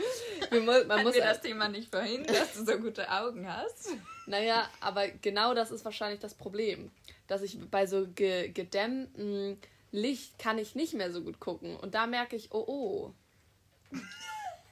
man 0.52 0.90
Hat 0.90 1.04
muss 1.04 1.16
das 1.16 1.42
Thema 1.42 1.70
nicht 1.70 1.90
verhindern, 1.90 2.36
dass 2.36 2.54
du 2.54 2.66
so 2.66 2.78
gute 2.80 3.10
Augen 3.10 3.48
hast? 3.48 3.90
Naja, 4.26 4.70
aber 4.82 5.08
genau 5.08 5.54
das 5.54 5.72
ist 5.72 5.86
wahrscheinlich 5.86 6.20
das 6.20 6.34
Problem. 6.34 6.92
Dass 7.28 7.42
ich 7.42 7.58
bei 7.70 7.86
so 7.86 8.08
ge 8.08 8.50
gedämmtem 8.50 9.58
Licht 9.92 10.38
kann 10.40 10.58
ich 10.58 10.76
nicht 10.76 10.94
mehr 10.94 11.12
so 11.12 11.22
gut 11.22 11.40
gucken. 11.40 11.76
Und 11.78 11.96
da 11.96 12.08
merke 12.08 12.36
ich, 12.36 12.52
oh 12.52 12.66
oh. 12.68 13.14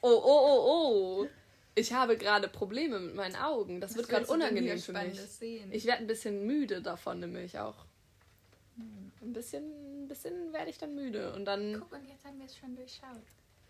Oh 0.02 0.10
oh 0.10 0.22
oh 0.24 1.24
oh. 1.24 1.28
Ich 1.76 1.94
habe 1.94 2.18
gerade 2.18 2.48
Probleme 2.48 3.00
mit 3.00 3.16
meinen 3.16 3.36
Augen. 3.36 3.80
Das 3.80 3.92
Was 3.92 3.98
wird 3.98 4.10
gerade 4.10 4.28
unangenehm 4.28 4.80
für 4.80 4.94
mich. 4.94 5.20
Sehen? 5.22 5.72
Ich 5.72 5.86
werde 5.86 6.02
ein 6.02 6.08
bisschen 6.08 6.46
müde 6.46 6.82
davon, 6.82 7.20
nämlich 7.20 7.60
auch. 7.60 7.86
Ein 8.78 9.34
bisschen, 9.34 10.04
ein 10.04 10.08
bisschen 10.08 10.54
werde 10.54 10.70
ich 10.70 10.78
dann 10.78 10.96
müde. 10.96 11.34
Und 11.34 11.46
dann. 11.46 11.80
Guck, 11.80 11.92
und 11.94 12.08
jetzt 12.08 12.26
haben 12.26 12.38
wir 12.40 12.46
es 12.46 12.58
schon 12.58 12.76
durchschaut. 12.76 13.24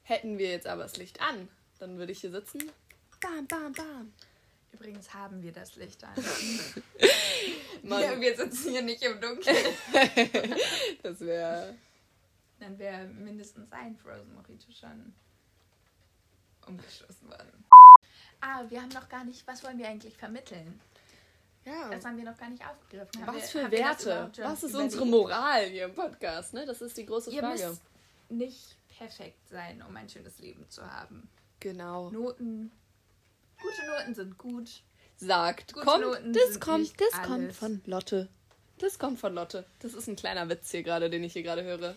Hätten 0.03 0.37
wir 0.37 0.51
jetzt 0.51 0.67
aber 0.67 0.83
das 0.83 0.97
Licht 0.97 1.21
an, 1.21 1.47
dann 1.79 1.97
würde 1.97 2.11
ich 2.11 2.21
hier 2.21 2.31
sitzen. 2.31 2.71
Bam, 3.19 3.47
bam, 3.47 3.73
bam. 3.73 4.13
Übrigens 4.71 5.13
haben 5.13 5.41
wir 5.41 5.51
das 5.51 5.75
Licht 5.75 6.03
an. 6.03 6.13
ja, 7.83 8.19
wir 8.19 8.35
sitzen 8.35 8.71
hier 8.71 8.81
nicht 8.81 9.01
im 9.01 9.19
Dunkeln. 9.19 9.57
das 11.03 11.19
wäre. 11.21 11.75
Dann 12.59 12.77
wäre 12.77 13.05
mindestens 13.05 13.71
ein 13.71 13.95
Frozen 13.97 14.33
Mojito 14.33 14.71
schon 14.71 15.13
umgeschlossen 16.67 17.27
worden. 17.29 17.65
Ah, 18.41 18.63
wir 18.69 18.81
haben 18.81 18.89
noch 18.89 19.09
gar 19.09 19.23
nicht. 19.23 19.45
Was 19.47 19.63
wollen 19.63 19.77
wir 19.77 19.87
eigentlich 19.87 20.17
vermitteln? 20.17 20.79
Ja. 21.67 21.89
Das 21.89 22.05
haben 22.05 22.17
wir 22.17 22.23
noch 22.23 22.37
gar 22.37 22.49
nicht 22.49 22.63
aufgegriffen. 22.65 23.27
Haben 23.27 23.35
was 23.35 23.53
wir, 23.53 23.63
für 23.63 23.71
Werte? 23.71 24.31
Was 24.37 24.63
ist 24.63 24.73
unsere 24.73 25.05
Moral 25.05 25.65
hier 25.65 25.85
im 25.85 25.93
Podcast? 25.93 26.53
Ne? 26.53 26.65
Das 26.65 26.81
ist 26.81 26.97
die 26.97 27.05
große 27.05 27.29
Frage. 27.31 27.59
Ihr 27.59 27.67
müsst 27.67 27.81
nicht 28.29 28.77
perfekt 28.97 29.49
sein, 29.49 29.83
um 29.87 29.95
ein 29.97 30.07
schönes 30.07 30.39
Leben 30.39 30.69
zu 30.69 30.89
haben. 30.89 31.29
Genau. 31.59 32.09
Noten 32.09 32.71
Gute 33.61 33.85
Noten 33.87 34.15
sind 34.15 34.37
gut. 34.37 34.81
Sagt. 35.17 35.73
Gute 35.73 35.85
kommt, 35.85 36.05
Noten 36.05 36.33
das 36.33 36.59
kommt, 36.59 37.01
das 37.01 37.13
alles. 37.13 37.27
kommt 37.27 37.53
von 37.53 37.81
Lotte. 37.85 38.29
Das 38.77 38.99
kommt 38.99 39.19
von 39.19 39.33
Lotte. 39.33 39.65
Das 39.79 39.93
ist 39.93 40.07
ein 40.07 40.15
kleiner 40.15 40.47
Witz 40.49 40.71
hier 40.71 40.83
gerade, 40.83 41.09
den 41.09 41.23
ich 41.23 41.33
hier 41.33 41.43
gerade 41.43 41.63
höre. 41.63 41.95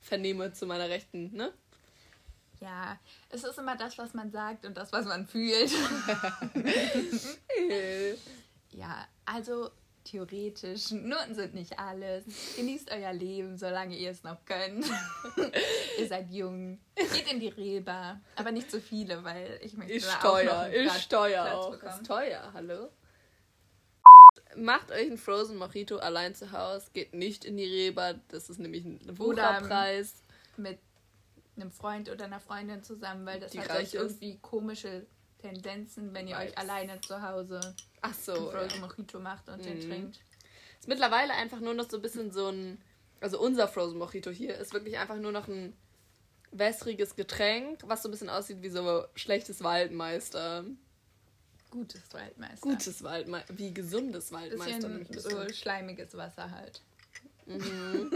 Vernehme 0.00 0.52
zu 0.52 0.66
meiner 0.66 0.88
Rechten, 0.88 1.32
ne? 1.32 1.52
Ja, 2.60 2.98
es 3.28 3.44
ist 3.44 3.58
immer 3.58 3.76
das, 3.76 3.98
was 3.98 4.14
man 4.14 4.32
sagt 4.32 4.64
und 4.64 4.76
das, 4.76 4.92
was 4.92 5.04
man 5.04 5.26
fühlt. 5.26 5.70
ja, 8.70 9.06
also 9.24 9.70
theoretisch. 10.04 10.90
Noten 10.90 11.34
sind 11.34 11.54
nicht 11.54 11.78
alles. 11.78 12.24
Genießt 12.56 12.90
euer 12.90 13.12
Leben, 13.12 13.56
solange 13.56 13.96
ihr 13.96 14.10
es 14.10 14.22
noch 14.22 14.44
könnt. 14.44 14.86
ihr 15.98 16.08
seid 16.08 16.30
jung. 16.30 16.80
Geht 16.96 17.30
in 17.30 17.40
die 17.40 17.48
Reber. 17.48 18.20
Aber 18.36 18.52
nicht 18.52 18.70
so 18.70 18.80
viele, 18.80 19.22
weil 19.24 19.58
ich 19.62 19.74
möchte 19.74 19.94
ist 19.94 20.20
teuer, 20.20 20.68
ist 20.68 21.10
teuer 21.10 21.54
auch. 21.54 21.74
Ist 21.74 22.06
teuer, 22.06 22.50
hallo? 22.52 22.90
Macht 24.56 24.90
euch 24.90 25.06
einen 25.06 25.18
Frozen 25.18 25.56
Mojito 25.56 25.98
allein 25.98 26.34
zu 26.34 26.52
Hause. 26.52 26.90
Geht 26.92 27.14
nicht 27.14 27.44
in 27.44 27.56
die 27.56 27.64
Reber. 27.64 28.14
Das 28.28 28.50
ist 28.50 28.58
nämlich 28.58 28.84
ein 28.84 29.00
Wucherpreis. 29.18 30.22
Mit 30.56 30.78
einem 31.56 31.70
Freund 31.70 32.10
oder 32.10 32.24
einer 32.24 32.40
Freundin 32.40 32.82
zusammen, 32.82 33.24
weil 33.26 33.40
das 33.40 33.52
die 33.52 33.60
hat 33.60 33.70
euch 33.70 33.94
irgendwie 33.94 34.38
komische 34.38 35.06
Tendenzen, 35.38 36.14
wenn 36.14 36.28
ihr 36.28 36.38
Vibes. 36.38 36.52
euch 36.52 36.58
alleine 36.58 37.00
zu 37.00 37.22
Hause 37.22 37.60
Ach 38.02 38.14
so, 38.14 38.34
Frozen 38.50 38.80
ja. 38.80 38.86
Mojito 38.86 39.20
macht 39.20 39.48
und 39.48 39.58
mhm. 39.58 39.62
den 39.62 39.80
trinkt. 39.80 40.20
Ist 40.78 40.88
mittlerweile 40.88 41.32
einfach 41.34 41.60
nur 41.60 41.74
noch 41.74 41.88
so 41.88 41.96
ein 41.96 42.02
bisschen 42.02 42.32
so 42.32 42.48
ein. 42.48 42.78
Also 43.20 43.40
unser 43.40 43.68
Frozen 43.68 43.98
Mojito 43.98 44.30
hier 44.30 44.56
ist 44.56 44.74
wirklich 44.74 44.98
einfach 44.98 45.16
nur 45.16 45.30
noch 45.30 45.46
ein 45.46 45.72
wässriges 46.50 47.14
Getränk, 47.14 47.80
was 47.86 48.02
so 48.02 48.08
ein 48.08 48.10
bisschen 48.10 48.28
aussieht 48.28 48.62
wie 48.62 48.68
so 48.68 49.04
schlechtes 49.14 49.62
Waldmeister. 49.62 50.64
Gutes 51.70 52.12
Waldmeister. 52.12 52.68
Gutes 52.68 53.02
Waldmeister. 53.02 53.56
Wie 53.56 53.72
gesundes 53.72 54.32
Waldmeister. 54.32 54.88
Bisschen 54.88 55.20
so 55.22 55.52
schleimiges 55.54 56.14
Wasser 56.16 56.50
halt. 56.50 56.82
Mhm. 57.46 58.10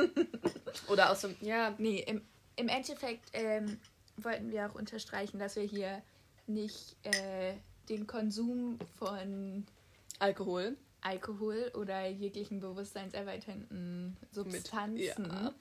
Oder 0.88 1.10
aus 1.10 1.22
dem. 1.22 1.36
Ja. 1.40 1.74
Nee, 1.78 2.00
im, 2.00 2.22
im 2.56 2.68
Endeffekt 2.68 3.30
ähm, 3.32 3.78
wollten 4.16 4.50
wir 4.50 4.68
auch 4.68 4.74
unterstreichen, 4.74 5.38
dass 5.38 5.56
wir 5.56 5.62
hier 5.62 6.02
nicht 6.46 6.96
äh, 7.04 7.54
den 7.88 8.06
Konsum 8.06 8.78
von 8.98 9.66
Alkohol. 10.18 10.76
Alkohol 11.02 11.70
oder 11.74 12.06
jeglichen 12.08 12.60
bewusstseinserweiternden 12.60 14.16
Substanzen 14.32 15.22
Mit, 15.22 15.32
ja. 15.32 15.54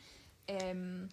ähm, 0.48 1.10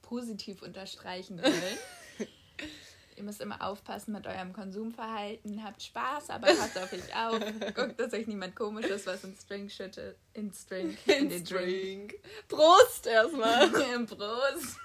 positiv 0.00 0.62
unterstreichen 0.62 1.42
wollen. 1.42 1.78
Ihr 3.16 3.24
müsst 3.24 3.40
immer 3.40 3.60
aufpassen 3.62 4.12
mit 4.12 4.28
eurem 4.28 4.52
Konsumverhalten. 4.52 5.64
Habt 5.64 5.82
Spaß, 5.82 6.30
aber 6.30 6.46
passt 6.46 6.78
auf 6.78 6.92
euch 6.92 7.16
auf. 7.16 7.40
Guckt, 7.74 7.98
dass 7.98 8.12
euch 8.12 8.28
niemand 8.28 8.54
komisches 8.54 9.06
was 9.06 9.24
ins 9.24 9.44
Drink 9.44 9.72
schüttet. 9.72 10.16
Ins 10.34 10.66
Drink. 10.66 10.98
In, 11.06 11.28
den 11.28 11.44
Drink. 11.44 12.10
Drink. 12.10 12.14
Prost 12.46 13.08
erstmal. 13.08 13.68
Prost. 14.06 14.76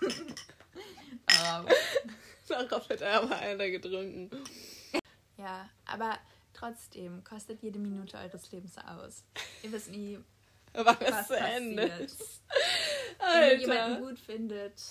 Darauf 2.47 2.89
hat 2.89 3.01
er 3.01 3.21
aber 3.21 3.35
einer 3.37 3.69
getrunken. 3.69 4.31
Ja, 5.37 5.69
aber 5.85 6.17
trotzdem 6.53 7.23
kostet 7.23 7.61
jede 7.61 7.79
Minute 7.79 8.17
eures 8.17 8.51
Lebens 8.51 8.77
aus. 8.77 9.23
Ihr 9.61 9.71
wisst 9.71 9.89
nie, 9.89 10.19
was, 10.73 10.99
was 11.01 11.27
zu 11.27 11.37
Ende 11.37 11.83
ist. 11.83 12.41
Wenn 13.19 13.51
ihr 13.51 13.57
jemanden 13.57 14.01
gut 14.05 14.19
findet, 14.19 14.81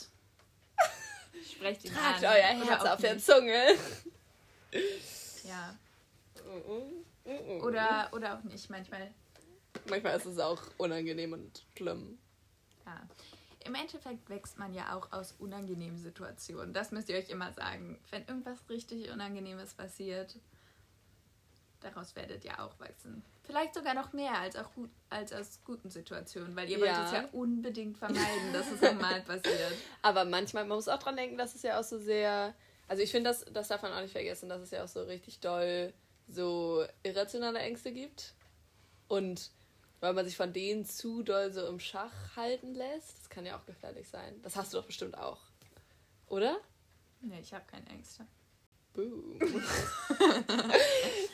sprecht 1.50 1.84
ihn 1.84 1.92
Tragt 1.92 2.24
an. 2.24 2.32
euer 2.32 2.66
Herz 2.66 2.84
auf 2.84 3.00
der 3.00 3.18
Zunge. 3.18 3.76
Ja. 5.44 5.76
Oder, 7.60 8.08
oder 8.12 8.38
auch 8.38 8.42
nicht, 8.44 8.70
manchmal. 8.70 9.10
Manchmal 9.88 10.16
ist 10.16 10.24
es 10.24 10.38
auch 10.38 10.62
unangenehm 10.78 11.32
und 11.32 11.64
schlimm. 11.76 12.16
Ja. 12.86 13.00
Im 13.64 13.74
Endeffekt 13.74 14.30
wächst 14.30 14.58
man 14.58 14.72
ja 14.72 14.96
auch 14.96 15.12
aus 15.12 15.34
unangenehmen 15.38 15.98
Situationen. 15.98 16.72
Das 16.72 16.90
müsst 16.92 17.08
ihr 17.08 17.16
euch 17.16 17.28
immer 17.28 17.52
sagen. 17.52 17.98
Wenn 18.10 18.24
irgendwas 18.26 18.58
richtig 18.68 19.10
Unangenehmes 19.10 19.74
passiert, 19.74 20.36
daraus 21.82 22.14
werdet 22.16 22.44
ihr 22.44 22.58
auch 22.60 22.78
wachsen. 22.78 23.22
Vielleicht 23.42 23.74
sogar 23.74 23.94
noch 23.94 24.12
mehr 24.12 24.38
als, 24.38 24.56
auch 24.56 24.70
als 25.10 25.32
aus 25.32 25.60
guten 25.64 25.90
Situationen, 25.90 26.54
weil 26.56 26.70
ihr 26.70 26.78
ja. 26.78 26.84
wollt 26.84 27.06
es 27.06 27.12
ja 27.12 27.28
unbedingt 27.32 27.98
vermeiden, 27.98 28.52
dass 28.52 28.70
es 28.70 28.80
nochmal 28.80 29.20
passiert. 29.26 29.72
Aber 30.02 30.24
manchmal, 30.24 30.64
man 30.64 30.76
muss 30.76 30.88
auch 30.88 30.98
dran 30.98 31.16
denken, 31.16 31.36
dass 31.36 31.54
es 31.54 31.62
ja 31.62 31.78
auch 31.78 31.84
so 31.84 31.98
sehr. 31.98 32.54
Also 32.88 33.02
ich 33.02 33.10
finde, 33.10 33.30
das, 33.30 33.44
das 33.52 33.68
darf 33.68 33.82
man 33.82 33.92
auch 33.92 34.00
nicht 34.00 34.12
vergessen, 34.12 34.48
dass 34.48 34.60
es 34.60 34.70
ja 34.70 34.84
auch 34.84 34.88
so 34.88 35.02
richtig 35.02 35.40
doll 35.40 35.92
so 36.28 36.84
irrationale 37.02 37.58
Ängste 37.58 37.92
gibt. 37.92 38.34
Und 39.08 39.50
weil 40.00 40.14
man 40.14 40.24
sich 40.24 40.36
von 40.36 40.52
denen 40.52 40.84
zu 40.84 41.22
doll 41.22 41.52
so 41.52 41.66
im 41.66 41.78
Schach 41.78 42.36
halten 42.36 42.74
lässt. 42.74 43.20
Das 43.20 43.30
kann 43.30 43.46
ja 43.46 43.56
auch 43.56 43.64
gefährlich 43.66 44.08
sein. 44.08 44.40
Das 44.42 44.56
hast 44.56 44.72
du 44.72 44.78
doch 44.78 44.86
bestimmt 44.86 45.16
auch. 45.16 45.38
Oder? 46.26 46.58
Nee, 47.20 47.40
ich 47.40 47.54
habe 47.54 47.64
keine 47.66 47.88
Ängste. 47.88 48.26
Boom. 48.94 49.38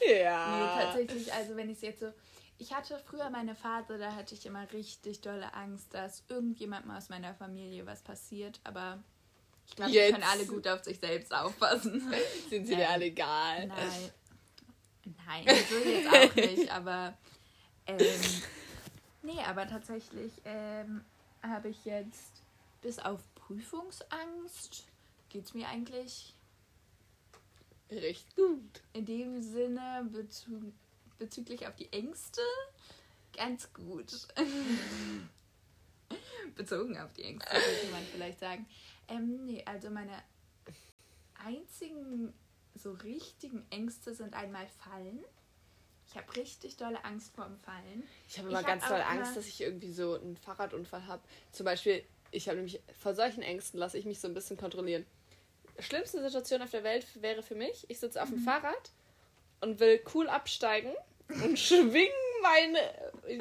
ja. 0.06 0.76
Nee, 0.76 0.82
tatsächlich, 0.82 1.32
also 1.32 1.56
wenn 1.56 1.68
ich 1.70 1.76
es 1.76 1.82
jetzt 1.82 2.00
so. 2.00 2.12
Ich 2.60 2.74
hatte 2.74 2.98
früher 2.98 3.30
meine 3.30 3.54
Phase, 3.54 3.98
da 3.98 4.14
hatte 4.14 4.34
ich 4.34 4.44
immer 4.44 4.70
richtig 4.72 5.20
dolle 5.20 5.54
Angst, 5.54 5.94
dass 5.94 6.24
irgendjemandem 6.28 6.90
aus 6.90 7.08
meiner 7.08 7.34
Familie 7.34 7.86
was 7.86 8.02
passiert, 8.02 8.60
aber 8.64 9.02
ich 9.66 9.76
glaube, 9.76 9.92
die 9.92 9.98
können 9.98 10.24
alle 10.24 10.44
gut 10.46 10.66
auf 10.66 10.82
sich 10.82 10.98
selbst 10.98 11.32
aufpassen. 11.32 12.12
Sind 12.50 12.66
sie 12.66 12.74
dir 12.74 12.88
alle 12.88 13.06
egal? 13.06 13.66
Nein. 13.66 14.10
Nein, 15.26 15.44
so 15.70 15.76
jetzt 15.88 16.08
auch 16.08 16.34
nicht, 16.34 16.72
aber 16.74 17.16
ähm, 17.86 17.98
nee, 19.22 19.40
aber 19.46 19.66
tatsächlich 19.66 20.32
ähm, 20.44 21.04
habe 21.42 21.68
ich 21.68 21.84
jetzt 21.84 22.42
bis 22.82 22.98
auf 22.98 23.20
Prüfungsangst 23.34 24.84
geht 25.28 25.44
es 25.44 25.54
mir 25.54 25.68
eigentlich 25.68 26.34
recht 27.90 28.36
gut. 28.36 28.82
In 28.92 29.06
dem 29.06 29.42
Sinne 29.42 30.08
bezü 30.12 30.72
bezüglich 31.18 31.66
auf 31.66 31.74
die 31.74 31.92
Ängste 31.92 32.40
ganz 33.36 33.72
gut. 33.72 34.28
Bezogen 36.54 36.96
auf 36.98 37.12
die 37.12 37.24
Ängste, 37.24 37.50
könnte 37.50 37.92
man 37.92 38.02
vielleicht 38.12 38.38
sagen. 38.38 38.66
Ähm, 39.08 39.44
nee, 39.44 39.62
also 39.64 39.90
meine 39.90 40.22
einzigen 41.44 42.32
so 42.74 42.92
richtigen 42.92 43.64
Ängste 43.70 44.14
sind 44.14 44.34
einmal 44.34 44.66
Fallen. 44.66 45.24
Ich 46.08 46.16
habe 46.16 46.36
richtig 46.36 46.76
dolle 46.76 47.04
Angst 47.04 47.34
vor 47.34 47.44
dem 47.44 47.58
Fallen. 47.58 48.04
Ich 48.28 48.38
habe 48.38 48.48
immer 48.48 48.60
ich 48.60 48.66
ganz 48.66 48.84
hab 48.84 48.90
doll 48.90 49.02
Angst, 49.02 49.36
dass 49.36 49.46
ich 49.46 49.60
irgendwie 49.60 49.92
so 49.92 50.14
einen 50.14 50.36
Fahrradunfall 50.36 51.06
habe. 51.06 51.22
Zum 51.52 51.64
Beispiel, 51.64 52.02
ich 52.30 52.48
habe 52.48 52.56
nämlich 52.56 52.80
vor 52.98 53.14
solchen 53.14 53.42
Ängsten 53.42 53.78
lasse 53.78 53.98
ich 53.98 54.06
mich 54.06 54.20
so 54.20 54.28
ein 54.28 54.34
bisschen 54.34 54.56
kontrollieren. 54.56 55.04
Schlimmste 55.80 56.22
Situation 56.22 56.62
auf 56.62 56.70
der 56.70 56.84
Welt 56.84 57.06
wäre 57.20 57.42
für 57.42 57.54
mich, 57.54 57.84
ich 57.88 57.98
sitze 57.98 58.22
auf 58.22 58.28
dem 58.28 58.40
mhm. 58.40 58.44
Fahrrad 58.44 58.90
und 59.60 59.80
will 59.80 60.00
cool 60.14 60.28
absteigen 60.28 60.92
und 61.28 61.58
schwingen 61.58 62.12
meine, 62.42 62.78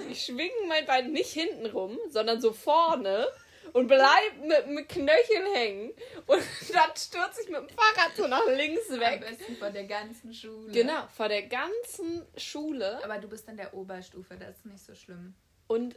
ich 0.10 0.26
schwinge 0.26 0.68
mein 0.68 0.86
Bein 0.86 1.12
nicht 1.12 1.32
hinten 1.32 1.66
rum, 1.68 1.98
sondern 2.10 2.42
so 2.42 2.52
vorne 2.54 3.28
und 3.74 3.88
bleib 3.88 4.38
mit 4.42 4.66
dem 4.66 4.88
Knöchel 4.88 5.54
hängen 5.54 5.92
und 6.26 6.42
dann 6.74 6.96
stürze 6.96 7.42
ich 7.44 7.50
mit 7.50 7.60
dem 7.60 7.70
Fahrrad 7.70 8.16
so 8.16 8.28
nach 8.28 8.46
links 8.48 8.90
weg. 8.92 9.24
Am 9.24 9.38
besten 9.38 9.56
vor 9.58 9.70
der 9.70 9.86
ganzen 9.86 10.34
Schule. 10.34 10.72
Genau, 10.72 11.08
vor 11.16 11.28
der 11.28 11.44
ganzen 11.44 12.26
Schule. 12.36 13.04
Aber 13.04 13.18
du 13.20 13.28
bist 13.28 13.48
in 13.48 13.58
der 13.58 13.74
Oberstufe, 13.74 14.36
das 14.36 14.58
ist 14.58 14.66
nicht 14.66 14.84
so 14.84 14.96
schlimm. 14.96 15.36
Und 15.68 15.96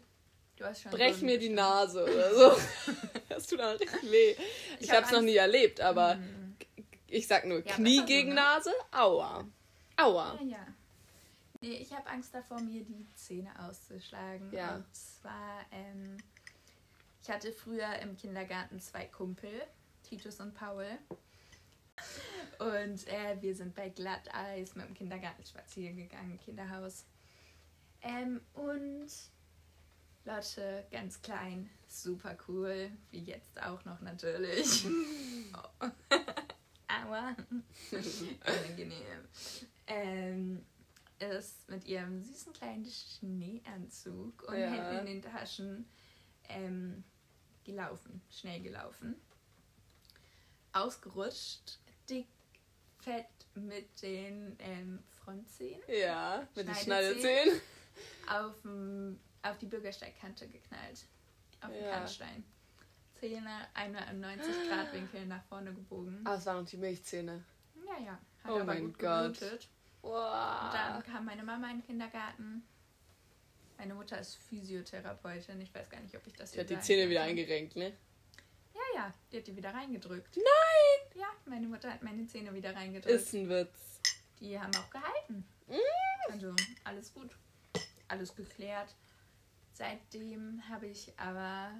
brech 0.90 1.16
so 1.16 1.24
mir 1.24 1.38
die 1.38 1.48
Nase 1.48 2.02
oder 2.02 2.34
so. 2.34 2.60
das 3.28 3.46
tut 3.46 3.60
auch 3.60 3.78
richtig 3.78 4.10
weh. 4.10 4.36
Ich, 4.78 4.86
ich 4.86 4.90
habe 4.92 5.06
es 5.06 5.12
noch 5.12 5.22
nie 5.22 5.36
erlebt, 5.36 5.80
aber 5.80 6.16
mhm. 6.16 6.56
ich 7.06 7.26
sag 7.26 7.46
nur 7.46 7.64
ja, 7.64 7.74
Knie 7.74 8.04
gegen 8.06 8.30
so, 8.30 8.34
ne? 8.34 8.40
Nase, 8.40 8.72
aua. 8.92 9.44
Aua. 9.96 10.38
Ja, 10.42 10.46
ja. 10.46 10.66
Nee, 11.62 11.74
ich 11.74 11.92
habe 11.92 12.08
Angst 12.08 12.34
davor, 12.34 12.60
mir 12.60 12.84
die 12.84 13.06
Zähne 13.14 13.50
auszuschlagen. 13.58 14.50
Ja. 14.50 14.76
Und 14.76 14.94
zwar, 14.94 15.60
ähm, 15.70 16.16
ich 17.22 17.28
hatte 17.28 17.52
früher 17.52 17.98
im 18.00 18.16
Kindergarten 18.16 18.80
zwei 18.80 19.04
Kumpel, 19.04 19.62
Titus 20.02 20.40
und 20.40 20.54
Paul. 20.54 20.86
Und 22.58 23.06
äh, 23.08 23.36
wir 23.40 23.54
sind 23.54 23.74
bei 23.74 23.90
Glatteis 23.90 24.74
mit 24.74 24.86
dem 24.86 24.94
Kindergarten 24.94 25.44
spazieren 25.44 25.96
gegangen, 25.96 26.38
Kinderhaus. 26.42 27.04
Ähm, 28.02 28.40
und 28.54 29.10
Lotte, 30.24 30.84
ganz 30.90 31.22
klein, 31.22 31.70
super 31.88 32.36
cool, 32.48 32.90
wie 33.10 33.24
jetzt 33.24 33.60
auch 33.62 33.84
noch 33.84 34.00
natürlich. 34.00 34.86
oh. 35.54 35.86
Aua. 36.88 37.36
Unangenehm. 37.92 39.28
Ähm, 39.86 40.64
ist 41.18 41.68
mit 41.68 41.86
ihrem 41.86 42.22
süßen 42.22 42.52
kleinen 42.52 42.86
Schneeanzug 42.86 44.42
und 44.44 44.58
ja. 44.58 44.70
Händen 44.70 45.06
in 45.06 45.06
den 45.06 45.22
Taschen 45.22 45.88
ähm, 46.48 47.04
gelaufen, 47.64 48.22
schnell 48.30 48.60
gelaufen. 48.60 49.16
Ausgerutscht, 50.72 51.78
dick, 52.08 52.28
fett 52.98 53.26
mit 53.54 54.02
den 54.02 54.56
ähm, 54.60 55.02
Frontzähnen. 55.22 55.82
Ja, 55.88 56.46
mit 56.54 56.68
den 56.68 56.74
Schneidezähnen. 56.74 57.60
Auf, 58.28 58.64
auf 59.42 59.58
die 59.58 59.66
Bürgersteigkante 59.66 60.48
geknallt. 60.48 61.06
Auf 61.60 61.70
den 61.70 61.84
ja. 61.84 61.90
Kannstein. 61.90 62.44
Zähne 63.18 63.68
einmal 63.74 64.04
im 64.10 64.20
90 64.20 64.68
Grad 64.68 64.92
Winkel 64.94 65.26
nach 65.26 65.44
vorne 65.44 65.72
gebogen. 65.74 66.22
Ah, 66.24 66.36
es 66.36 66.46
waren 66.46 66.62
noch 66.62 66.70
die 66.70 66.78
Milchzähne. 66.78 67.44
Ja, 67.86 68.04
ja. 68.04 68.18
Hat 68.44 68.52
oh 68.52 68.64
mein 68.64 68.92
Gott. 68.94 69.34
Geblutet. 69.34 69.68
Wow. 70.02 70.64
Und 70.64 70.74
dann 70.74 71.02
kam 71.02 71.24
meine 71.26 71.42
Mama 71.42 71.70
in 71.70 71.78
den 71.78 71.86
Kindergarten. 71.86 72.62
Meine 73.76 73.94
Mutter 73.94 74.18
ist 74.18 74.36
Physiotherapeutin. 74.48 75.60
Ich 75.60 75.74
weiß 75.74 75.88
gar 75.90 76.00
nicht, 76.00 76.16
ob 76.16 76.26
ich 76.26 76.34
das 76.34 76.52
Die 76.52 76.60
hat 76.60 76.70
die 76.70 76.80
Zähne 76.80 77.08
wieder 77.08 77.22
eingerenkt, 77.22 77.76
ne? 77.76 77.92
Ja, 78.74 78.80
ja. 78.94 79.14
Die 79.30 79.38
hat 79.38 79.46
die 79.46 79.56
wieder 79.56 79.74
reingedrückt. 79.74 80.36
Nein! 80.36 81.20
Ja, 81.20 81.28
meine 81.44 81.66
Mutter 81.66 81.90
hat 81.92 82.02
meine 82.02 82.26
Zähne 82.26 82.54
wieder 82.54 82.74
reingedrückt. 82.74 83.14
Ist 83.14 83.34
ein 83.34 83.48
Witz. 83.48 84.00
Die 84.40 84.58
haben 84.58 84.74
auch 84.74 84.90
gehalten. 84.90 85.44
Mm. 85.66 85.74
Also, 86.30 86.54
alles 86.84 87.12
gut. 87.12 87.30
Alles 88.08 88.34
geklärt. 88.34 88.94
Seitdem 89.80 90.62
habe 90.68 90.88
ich 90.88 91.10
aber 91.16 91.70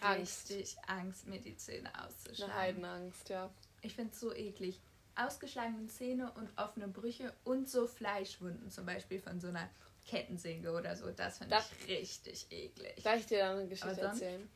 Angst. 0.00 0.50
richtig 0.50 0.76
Angst, 0.86 1.26
mir 1.26 1.40
die 1.40 1.56
Zähne 1.56 1.90
auszuschlagen. 2.00 2.52
Eine 2.52 2.62
Heidenangst, 2.62 3.28
ja. 3.28 3.50
Ich 3.80 3.96
finde 3.96 4.12
es 4.12 4.20
so 4.20 4.32
eklig 4.32 4.80
ausgeschlagene 5.16 5.88
Zähne 5.88 6.30
und 6.36 6.48
offene 6.56 6.86
Brüche 6.86 7.34
und 7.42 7.68
so 7.68 7.88
Fleischwunden, 7.88 8.70
zum 8.70 8.86
Beispiel 8.86 9.20
von 9.20 9.40
so 9.40 9.48
einer 9.48 9.68
Kettensäge 10.06 10.70
oder 10.70 10.94
so. 10.94 11.10
Das 11.10 11.38
finde 11.38 11.58
ich 11.58 11.88
richtig 11.88 12.46
eklig. 12.50 13.02
Darf 13.02 13.18
ich 13.18 13.26
dir 13.26 13.38
da 13.38 13.50
eine 13.50 13.66
Geschichte 13.66 14.00
erzählen? 14.00 14.48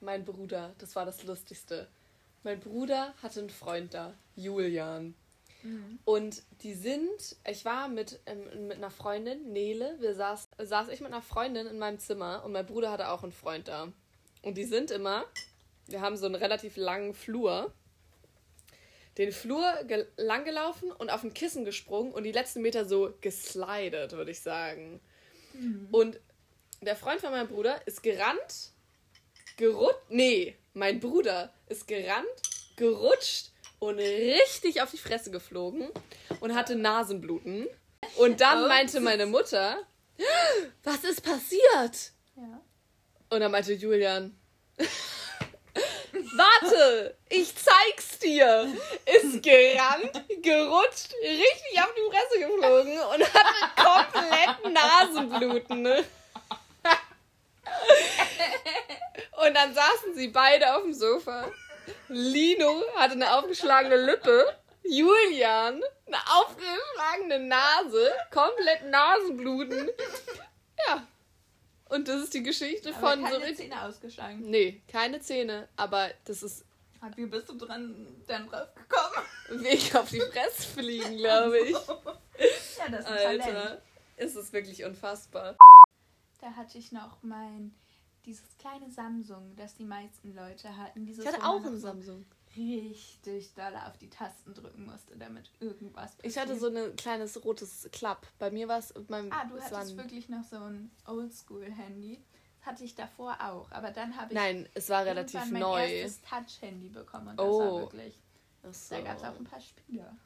Mein 0.00 0.26
Bruder, 0.26 0.74
das 0.76 0.94
war 0.94 1.06
das 1.06 1.24
Lustigste. 1.24 1.88
Mein 2.42 2.60
Bruder 2.60 3.14
hatte 3.22 3.40
einen 3.40 3.48
Freund 3.50 3.94
da, 3.94 4.12
Julian. 4.36 5.14
Mhm. 5.64 5.98
Und 6.04 6.42
die 6.62 6.74
sind, 6.74 7.36
ich 7.48 7.64
war 7.64 7.88
mit, 7.88 8.20
ähm, 8.26 8.68
mit 8.68 8.76
einer 8.76 8.90
Freundin, 8.90 9.52
Nele, 9.52 9.96
wir 9.98 10.14
saß, 10.14 10.48
saß 10.58 10.88
ich 10.88 11.00
mit 11.00 11.12
einer 11.12 11.22
Freundin 11.22 11.66
in 11.66 11.78
meinem 11.78 11.98
Zimmer 11.98 12.42
und 12.44 12.52
mein 12.52 12.66
Bruder 12.66 12.92
hatte 12.92 13.08
auch 13.08 13.22
einen 13.24 13.32
Freund 13.32 13.66
da. 13.66 13.92
Und 14.42 14.56
die 14.56 14.64
sind 14.64 14.90
immer, 14.90 15.24
wir 15.88 16.00
haben 16.00 16.16
so 16.16 16.26
einen 16.26 16.34
relativ 16.36 16.76
langen 16.76 17.14
Flur 17.14 17.72
den 19.18 19.32
Flur 19.32 19.64
lang 20.16 20.44
gelaufen 20.44 20.90
und 20.90 21.10
auf 21.10 21.22
ein 21.22 21.34
Kissen 21.34 21.64
gesprungen 21.64 22.12
und 22.12 22.24
die 22.24 22.32
letzten 22.32 22.62
Meter 22.62 22.84
so 22.84 23.14
geslidet, 23.20 24.12
würde 24.12 24.30
ich 24.30 24.40
sagen. 24.40 25.00
Mhm. 25.54 25.88
Und 25.92 26.20
der 26.80 26.96
Freund 26.96 27.20
von 27.20 27.30
meinem 27.30 27.48
Bruder 27.48 27.80
ist 27.86 28.02
gerannt, 28.02 28.72
gerutscht. 29.56 29.98
Nee, 30.08 30.56
mein 30.72 31.00
Bruder 31.00 31.52
ist 31.68 31.86
gerannt, 31.86 32.26
gerutscht 32.76 33.52
und 33.88 33.98
richtig 33.98 34.82
auf 34.82 34.90
die 34.90 34.98
Fresse 34.98 35.30
geflogen 35.30 35.88
und 36.40 36.54
hatte 36.54 36.76
Nasenbluten. 36.76 37.66
Und 38.16 38.40
dann 38.40 38.68
meinte 38.68 39.00
meine 39.00 39.26
Mutter, 39.26 39.78
was 40.82 41.04
ist 41.04 41.22
passiert? 41.22 42.12
Ja. 42.36 42.60
Und 43.30 43.40
dann 43.40 43.50
meinte 43.50 43.72
Julian, 43.72 44.36
Warte, 46.36 47.16
ich 47.28 47.52
zeig's 47.56 48.18
dir. 48.18 48.72
Ist 49.04 49.42
gerannt, 49.42 50.24
gerutscht, 50.42 51.12
richtig 51.22 51.80
auf 51.80 51.92
die 51.96 52.10
Fresse 52.10 52.38
geflogen 52.40 52.98
und 52.98 53.34
hatte 53.34 53.72
komplett 53.76 54.72
Nasenbluten. 54.72 55.82
Ne? 55.82 56.04
Und 59.44 59.54
dann 59.54 59.74
saßen 59.74 60.14
sie 60.14 60.28
beide 60.28 60.74
auf 60.74 60.82
dem 60.82 60.94
Sofa. 60.94 61.50
Lino 62.08 62.82
hatte 62.96 63.12
eine 63.12 63.36
aufgeschlagene 63.36 63.96
Lippe. 63.96 64.46
Julian 64.82 65.80
eine 66.06 66.16
aufgeschlagene 66.38 67.46
Nase, 67.46 68.12
komplett 68.30 68.84
Nasenbluten. 68.90 69.90
Ja, 70.86 71.06
und 71.88 72.08
das 72.08 72.24
ist 72.24 72.34
die 72.34 72.42
Geschichte 72.42 72.90
aber 72.90 73.08
von 73.08 73.22
keine 73.22 73.34
so 73.34 73.40
richtig. 73.40 73.70
Zähne 73.70 73.82
ausgeschlagen. 73.82 74.40
Nee, 74.40 74.82
keine 74.88 75.20
Zähne, 75.20 75.68
aber 75.76 76.10
das 76.24 76.42
ist. 76.42 76.64
Wie 77.16 77.26
bist 77.26 77.48
du 77.50 77.56
dran 77.56 78.06
dann 78.26 78.48
drauf 78.48 78.68
gekommen? 78.74 79.62
Weg 79.62 79.94
auf 79.94 80.08
die 80.08 80.20
Fresse 80.20 80.62
fliegen, 80.62 81.18
glaube 81.18 81.58
ich. 81.60 81.72
ja, 81.72 82.88
das 82.90 83.00
ist 83.00 83.06
ein 83.06 83.26
Alter, 83.26 83.44
Talent. 83.44 83.82
ist 84.16 84.36
es 84.36 84.52
wirklich 84.52 84.84
unfassbar. 84.84 85.56
Da 86.40 86.50
hatte 86.56 86.78
ich 86.78 86.92
noch 86.92 87.22
mein 87.22 87.74
dieses 88.26 88.56
kleine 88.58 88.90
Samsung, 88.90 89.54
das 89.56 89.74
die 89.74 89.84
meisten 89.84 90.34
Leute 90.34 90.76
hatten. 90.76 91.06
Dieses 91.06 91.24
ich 91.24 91.32
hatte 91.32 91.44
auch 91.44 91.64
ein 91.64 91.78
Samsung 91.78 92.24
richtig 92.56 93.52
doll 93.54 93.74
auf 93.86 93.98
die 93.98 94.08
Tasten 94.08 94.54
drücken 94.54 94.86
musste, 94.86 95.16
damit 95.16 95.50
irgendwas 95.60 96.14
passiert. 96.16 96.26
Ich 96.26 96.38
hatte 96.38 96.58
so 96.58 96.68
ein 96.68 96.96
kleines 96.96 97.44
rotes 97.44 97.88
Klapp. 97.92 98.26
Bei 98.38 98.50
mir 98.50 98.68
war 98.68 98.78
es. 98.78 98.94
Ah, 98.96 99.44
du 99.44 99.60
hattest 99.60 99.96
wirklich 99.96 100.28
noch 100.28 100.44
so 100.44 100.56
ein 100.56 100.90
Oldschool-Handy. 101.06 102.22
Hatte 102.62 102.84
ich 102.84 102.94
davor 102.94 103.36
auch, 103.42 103.70
aber 103.72 103.90
dann 103.90 104.16
habe 104.16 104.32
ich. 104.32 104.34
Nein, 104.34 104.68
es 104.72 104.88
war 104.88 105.04
relativ 105.04 105.44
mein 105.50 105.60
neu. 105.60 105.86
erstes 105.86 106.22
Touch-Handy 106.22 106.88
bekommen 106.88 107.28
und 107.28 107.40
oh. 107.40 107.58
das 107.58 107.68
war 107.68 107.80
wirklich 107.82 108.20
So. 108.72 108.94
Da 108.94 109.00
gab 109.02 109.18
es 109.18 109.24
auch 109.24 109.36
ein 109.36 109.44
paar 109.44 109.60
Spiele. 109.60 110.16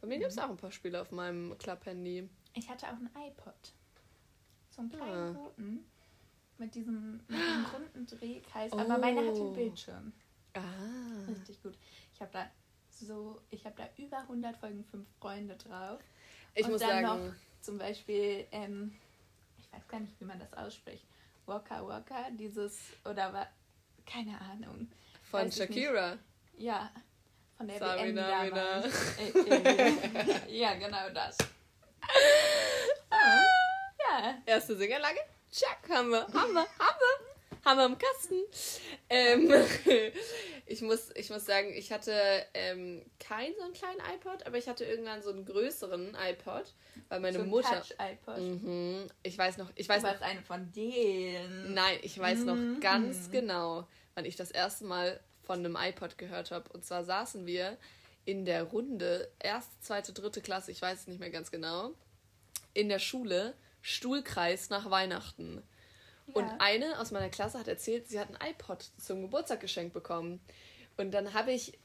Bei 0.00 0.06
mir 0.06 0.16
mhm. 0.16 0.20
gibt 0.20 0.32
es 0.32 0.38
auch 0.38 0.50
ein 0.50 0.58
paar 0.58 0.72
Spiele 0.72 1.00
auf 1.00 1.10
meinem 1.10 1.56
Club-Handy. 1.56 2.28
Ich 2.52 2.68
hatte 2.68 2.86
auch 2.86 2.98
ein 2.98 3.10
iPod. 3.16 3.54
So 4.70 4.82
einen 4.82 4.90
kleinen 4.90 5.36
ah. 5.36 5.38
roten. 5.38 5.86
Mit 6.58 6.74
diesem, 6.74 7.20
mit 7.28 7.38
diesem 7.38 7.66
runden 7.74 8.06
Drehkreis. 8.06 8.72
Oh. 8.72 8.78
Aber 8.78 8.98
meiner 8.98 9.20
hatte 9.20 9.40
einen 9.40 9.54
Bildschirm. 9.54 10.12
Ah. 10.54 10.60
Richtig 11.28 11.62
gut. 11.62 11.76
Ich 12.14 12.20
habe 12.20 12.30
da 12.32 12.50
so, 12.90 13.40
ich 13.50 13.64
habe 13.66 13.74
da 13.76 13.88
über 14.02 14.18
100 14.20 14.56
Folgen 14.56 14.84
Fünf 14.84 15.06
Freunde 15.20 15.56
drauf. 15.56 16.00
Ich 16.54 16.64
Und 16.64 16.72
muss 16.72 16.80
dann 16.80 17.04
sagen. 17.04 17.26
Noch 17.26 17.34
zum 17.60 17.78
Beispiel, 17.78 18.46
ähm, 18.52 18.96
ich 19.58 19.70
weiß 19.72 19.86
gar 19.88 20.00
nicht, 20.00 20.18
wie 20.18 20.24
man 20.24 20.38
das 20.38 20.52
ausspricht. 20.54 21.04
Waka 21.44 21.86
Waka, 21.86 22.30
dieses, 22.30 22.78
oder 23.04 23.32
war, 23.32 23.46
keine 24.06 24.40
Ahnung. 24.40 24.90
Von 25.30 25.50
Shakira. 25.52 26.16
Ja, 26.56 26.90
von 27.56 27.68
der 27.68 27.78
Sabina, 27.78 28.42
WM. 28.42 28.92
Äh, 29.18 30.48
äh, 30.48 30.58
ja, 30.58 30.74
genau 30.74 31.10
das. 31.12 31.36
Ah, 33.08 33.40
ja. 33.98 34.34
Erste 34.44 34.76
Singerlage? 34.76 35.20
Check, 35.50 35.90
haben 35.90 36.10
wir, 36.10 36.22
haben 36.22 36.52
wir, 36.52 36.60
haben 36.60 37.00
wir. 37.00 37.36
Haben 37.66 37.78
wir 37.78 37.86
im 37.86 37.98
Kasten. 37.98 38.36
Ähm, 39.10 39.52
ich, 40.66 40.82
muss, 40.82 41.10
ich 41.16 41.30
muss 41.30 41.44
sagen, 41.44 41.72
ich 41.74 41.90
hatte 41.90 42.12
ähm, 42.54 43.02
keinen 43.18 43.56
so 43.56 43.64
einen 43.64 43.72
kleinen 43.72 43.98
iPod, 44.14 44.46
aber 44.46 44.56
ich 44.56 44.68
hatte 44.68 44.84
irgendwann 44.84 45.20
so 45.20 45.30
einen 45.30 45.44
größeren 45.44 46.16
iPod, 46.30 46.72
weil 47.08 47.18
meine 47.18 47.38
so 47.38 47.42
ein 47.42 47.48
Mutter. 47.48 47.82
Touch-iPod. 47.82 48.38
Mhm, 48.38 49.08
ich 49.24 49.36
weiß 49.36 49.58
noch, 49.58 49.72
ich 49.74 49.88
weiß 49.88 50.02
du 50.02 50.08
warst 50.08 50.20
noch. 50.20 50.28
eine 50.28 50.42
von 50.42 50.70
denen. 50.70 51.74
Nein, 51.74 51.98
ich 52.02 52.16
weiß 52.16 52.40
mhm. 52.40 52.46
noch 52.46 52.80
ganz 52.80 53.32
genau, 53.32 53.88
wann 54.14 54.24
ich 54.24 54.36
das 54.36 54.52
erste 54.52 54.84
Mal 54.84 55.18
von 55.42 55.58
einem 55.58 55.76
iPod 55.76 56.18
gehört 56.18 56.52
habe. 56.52 56.70
Und 56.72 56.84
zwar 56.84 57.02
saßen 57.02 57.46
wir 57.46 57.76
in 58.24 58.44
der 58.44 58.62
Runde, 58.62 59.28
erste, 59.40 59.72
zweite, 59.80 60.12
dritte 60.12 60.40
Klasse, 60.40 60.70
ich 60.70 60.80
weiß 60.80 61.00
es 61.00 61.06
nicht 61.08 61.18
mehr 61.18 61.30
ganz 61.30 61.50
genau, 61.50 61.94
in 62.74 62.88
der 62.88 63.00
Schule, 63.00 63.54
Stuhlkreis 63.86 64.68
nach 64.68 64.90
Weihnachten. 64.90 65.62
Ja. 66.26 66.34
Und 66.34 66.50
eine 66.58 66.98
aus 66.98 67.12
meiner 67.12 67.28
Klasse 67.28 67.58
hat 67.58 67.68
erzählt, 67.68 68.08
sie 68.08 68.18
hat 68.18 68.28
ein 68.28 68.50
iPod 68.50 68.84
zum 68.98 69.22
Geburtstag 69.22 69.60
geschenkt 69.60 69.94
bekommen. 69.94 70.40
Und 70.96 71.12
dann 71.12 71.34
habe 71.34 71.52
ich, 71.52 71.78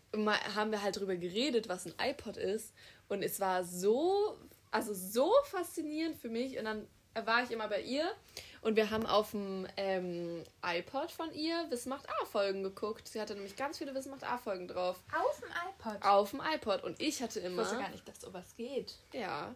haben 0.55 0.71
wir 0.71 0.81
halt 0.81 0.99
drüber 0.99 1.15
geredet, 1.15 1.69
was 1.69 1.85
ein 1.85 1.93
iPod 2.01 2.37
ist. 2.37 2.73
Und 3.07 3.21
es 3.21 3.39
war 3.39 3.63
so, 3.63 4.35
also 4.71 4.95
so 4.95 5.31
faszinierend 5.43 6.17
für 6.17 6.29
mich. 6.29 6.57
Und 6.57 6.65
dann 6.65 6.87
war 7.23 7.43
ich 7.43 7.51
immer 7.51 7.67
bei 7.67 7.81
ihr 7.81 8.09
und 8.61 8.77
wir 8.77 8.89
haben 8.89 9.05
auf 9.05 9.31
dem 9.31 9.67
ähm, 9.77 10.43
iPod 10.65 11.11
von 11.11 11.31
ihr 11.33 11.65
Wissen 11.69 11.89
macht 11.89 12.09
A-Folgen 12.21 12.63
geguckt. 12.63 13.07
Sie 13.07 13.19
hatte 13.19 13.35
nämlich 13.35 13.55
ganz 13.57 13.77
viele 13.77 13.93
Wissen 13.93 14.11
macht 14.11 14.23
A-Folgen 14.23 14.67
drauf. 14.67 15.03
Auf 15.13 15.39
dem 15.39 15.49
iPod? 15.49 16.03
Auf 16.03 16.31
dem 16.31 16.41
iPod. 16.41 16.83
Und 16.83 16.99
ich 16.99 17.21
hatte 17.21 17.41
immer. 17.41 17.61
Ich 17.61 17.67
wusste 17.67 17.81
gar 17.81 17.89
nicht, 17.89 18.07
dass 18.07 18.21
sowas 18.21 18.55
geht. 18.55 18.95
Ja. 19.13 19.53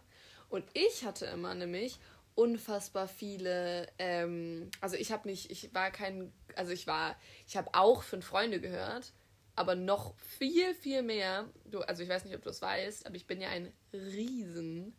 Und 0.48 0.64
ich 0.74 1.04
hatte 1.04 1.26
immer 1.26 1.54
nämlich 1.54 1.98
unfassbar 2.36 3.08
viele. 3.08 3.88
Ähm, 3.98 4.70
also 4.80 4.94
ich 4.94 5.10
habe 5.10 5.28
nicht, 5.28 5.50
ich 5.50 5.74
war 5.74 5.90
kein, 5.90 6.32
also 6.54 6.70
ich 6.70 6.86
war, 6.86 7.16
ich 7.48 7.56
habe 7.56 7.70
auch 7.72 8.04
fünf 8.04 8.24
Freunde 8.24 8.60
gehört, 8.60 9.12
aber 9.56 9.74
noch 9.74 10.16
viel, 10.18 10.74
viel 10.74 11.02
mehr. 11.02 11.48
Du, 11.64 11.80
also 11.80 12.02
ich 12.02 12.08
weiß 12.08 12.24
nicht, 12.24 12.36
ob 12.36 12.42
du 12.42 12.50
es 12.50 12.62
weißt, 12.62 13.06
aber 13.06 13.16
ich 13.16 13.26
bin 13.26 13.40
ja 13.40 13.48
ein 13.48 13.72
riesen 13.92 14.94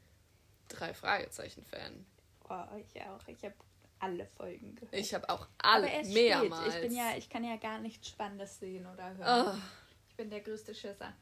drei 0.68 0.94
Fragezeichen 0.94 1.64
Fan. 1.64 2.06
Oh, 2.50 2.64
ich 2.78 3.02
auch. 3.04 3.26
Ich 3.28 3.44
habe 3.44 3.56
alle 4.00 4.26
Folgen 4.26 4.76
gehört. 4.76 4.96
Ich 4.96 5.14
habe 5.14 5.30
auch 5.30 5.48
alle 5.58 5.92
Aber 5.92 6.08
mehrmals. 6.08 6.76
Ich 6.76 6.82
bin 6.82 6.96
ja, 6.96 7.16
ich 7.18 7.30
kann 7.30 7.44
ja 7.44 7.56
gar 7.58 7.80
nichts 7.80 8.10
Spannendes 8.10 8.60
sehen 8.60 8.86
oder 8.88 9.16
hören. 9.16 9.56
Oh. 9.56 9.62
Ich 10.10 10.16
bin 10.16 10.30
der 10.30 10.42
größte 10.42 10.74
Schisser. 10.74 11.14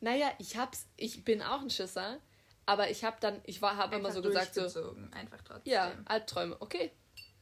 Naja, 0.00 0.30
ich 0.38 0.56
hab's, 0.56 0.86
ich 0.96 1.24
bin 1.24 1.42
auch 1.42 1.62
ein 1.62 1.70
Schisser, 1.70 2.20
aber 2.66 2.90
ich 2.90 3.04
habe 3.04 3.16
dann, 3.20 3.40
ich 3.44 3.62
war, 3.62 3.76
habe 3.76 3.96
immer 3.96 4.12
so 4.12 4.20
gesagt 4.20 4.54
so, 4.54 4.96
einfach 5.12 5.40
trotzdem. 5.44 5.72
Ja, 5.72 5.92
Albträume. 6.04 6.56
Okay, 6.60 6.90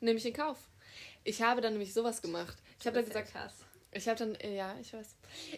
nehme 0.01 0.19
ich 0.19 0.27
in 0.27 0.35
Kauf. 0.35 0.59
Ich 1.25 1.43
habe 1.43 1.63
dann 1.63 1.73
nämlich 1.73 1.95
sowas 1.95 2.21
gemacht. 2.21 2.57
Ich 2.79 2.87
habe 2.87 2.97
dann 2.97 3.07
gesagt, 3.07 3.33
krass. 3.33 3.55
ich 3.93 4.07
habe 4.07 4.19
dann, 4.19 4.37
ja, 4.53 4.77
ich 4.79 4.93
weiß. 4.93 5.17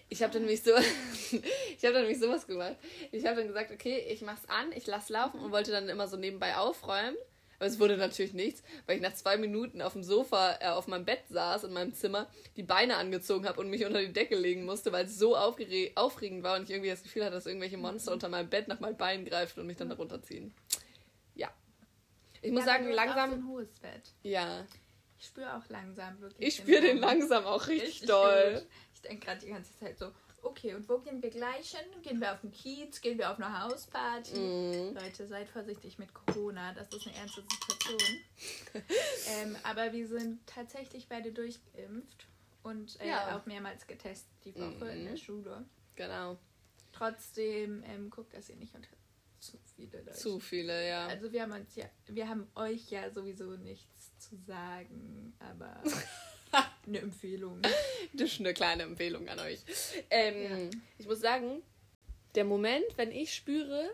Ich 0.09 0.23
habe 0.23 0.33
dann 0.33 0.43
nämlich 0.43 0.63
so, 0.63 0.71
ich 1.33 1.85
habe 1.85 1.95
dann 1.95 2.03
nämlich 2.03 2.21
sowas 2.21 2.47
gemacht. 2.47 2.77
Ich 3.11 3.27
habe 3.27 3.37
dann 3.37 3.49
gesagt, 3.49 3.73
okay, 3.73 3.99
ich 4.09 4.23
mach's 4.23 4.45
an, 4.47 4.71
ich 4.73 4.87
lass 4.87 5.09
laufen 5.09 5.41
und 5.41 5.51
wollte 5.51 5.73
dann 5.73 5.89
immer 5.89 6.07
so 6.07 6.17
nebenbei 6.17 6.57
aufräumen. 6.57 7.17
Aber 7.59 7.67
es 7.67 7.79
wurde 7.79 7.97
natürlich 7.97 8.33
nichts, 8.33 8.63
weil 8.87 8.97
ich 8.97 9.03
nach 9.03 9.15
zwei 9.15 9.37
Minuten 9.37 9.83
auf 9.83 9.93
dem 9.95 10.03
Sofa, 10.03 10.59
äh, 10.61 10.69
auf 10.69 10.87
meinem 10.87 11.05
Bett 11.05 11.23
saß 11.29 11.65
in 11.65 11.73
meinem 11.73 11.95
Zimmer, 11.95 12.29
die 12.57 12.63
Beine 12.63 12.97
angezogen 12.97 13.47
habe 13.47 13.61
und 13.61 13.71
mich 13.71 13.85
unter 13.85 14.01
die 14.01 14.13
Decke 14.13 14.37
legen 14.37 14.65
musste, 14.65 14.93
weil 14.93 15.07
es 15.07 15.19
so 15.19 15.37
aufregend 15.37 16.43
war 16.43 16.57
und 16.57 16.65
ich 16.65 16.71
irgendwie 16.71 16.91
das 16.91 17.03
Gefühl 17.03 17.25
hatte, 17.25 17.35
dass 17.35 17.47
irgendwelche 17.47 17.79
Monster 17.79 18.13
unter 18.13 18.29
meinem 18.29 18.49
Bett 18.49 18.69
nach 18.69 18.81
meinen 18.81 18.97
Beinen 18.97 19.25
greifen 19.25 19.61
und 19.61 19.67
mich 19.67 19.77
dann 19.77 19.89
darunter 19.89 20.23
ziehen. 20.23 20.55
Ja. 21.35 21.51
Ich 22.43 22.53
muss 22.53 22.61
ja, 22.61 22.73
sagen, 22.73 22.91
langsam. 22.91 23.19
Auch 23.19 23.29
so 23.29 23.35
ein 23.35 23.49
hohes 23.49 23.79
Bett. 23.81 24.03
Ja. 24.23 24.67
Ich 25.19 25.27
spüre 25.27 25.57
auch 25.57 25.69
langsam 25.69 26.21
wirklich. 26.21 26.49
Ich 26.49 26.57
spüre 26.57 26.83
den 26.83 26.99
langsam 26.99 27.45
auch 27.47 27.67
richtig, 27.69 27.89
richtig 27.89 28.09
doll. 28.09 28.55
Gut. 28.55 28.67
Ich 28.95 29.01
denke 29.03 29.27
gerade 29.27 29.41
die 29.41 29.49
ganze 29.49 29.79
Zeit 29.79 29.99
so, 29.99 30.13
okay, 30.47 30.75
und 30.75 30.89
wo 30.89 30.99
gehen 30.99 31.23
wir 31.23 31.31
gleich 31.31 31.71
hin? 31.71 32.03
Gehen 32.03 32.21
wir 32.21 32.33
auf 32.33 32.41
den 32.41 32.53
Kiez? 32.53 33.01
Gehen 33.01 33.19
wir 33.19 33.31
auf 33.31 33.39
eine 33.39 33.63
Hausparty? 33.63 34.39
Mm. 34.39 34.95
Leute, 34.95 35.27
seid 35.27 35.49
vorsichtig 35.49 35.99
mit 35.99 36.13
Corona. 36.15 36.73
Das 36.73 36.89
ist 36.89 37.07
eine 37.07 37.17
ernste 37.17 37.43
Situation. 37.43 38.21
ähm, 39.31 39.57
aber 39.63 39.93
wir 39.93 40.07
sind 40.07 40.47
tatsächlich 40.47 41.09
beide 41.09 41.33
durchgeimpft 41.33 42.27
und 42.63 43.01
äh, 43.01 43.09
ja. 43.09 43.37
auch 43.37 43.47
mehrmals 43.47 43.87
getestet 43.87 44.31
die 44.45 44.55
Woche 44.55 44.85
mm. 44.85 44.91
in 44.91 45.05
der 45.05 45.13
mhm. 45.13 45.17
Schule. 45.19 45.65
Genau. 45.97 46.39
Trotzdem 46.93 47.83
ähm, 47.85 48.11
guckt, 48.11 48.35
dass 48.35 48.49
ihr 48.49 48.57
nicht 48.57 48.75
unter 48.75 48.89
zu 49.39 49.59
viele 49.77 49.99
Leute. 50.03 50.17
Zu 50.17 50.41
viele, 50.41 50.89
ja. 50.89 51.07
Also 51.07 51.31
wir 51.31 51.43
haben 51.43 51.53
uns 51.53 51.77
ja, 51.77 51.85
wir 52.07 52.29
haben 52.29 52.49
euch 52.55 52.91
ja 52.91 53.11
sowieso 53.11 53.57
nichts 53.57 54.19
zu 54.19 54.37
sagen, 54.37 55.35
aber 55.39 55.83
eine 56.87 56.99
Empfehlung. 57.01 57.61
Das 58.13 58.33
ist 58.33 58.41
eine 58.41 58.55
kleine 58.55 58.85
Empfehlung 58.85 59.29
an 59.29 59.41
euch. 59.41 59.61
Ähm, 60.11 60.71
ja. 60.71 60.79
Ich 60.99 61.07
muss 61.07 61.21
sagen, 61.21 61.63
der 62.35 62.45
Moment, 62.45 62.85
wenn 62.97 63.11
ich 63.11 63.35
spüre, 63.35 63.91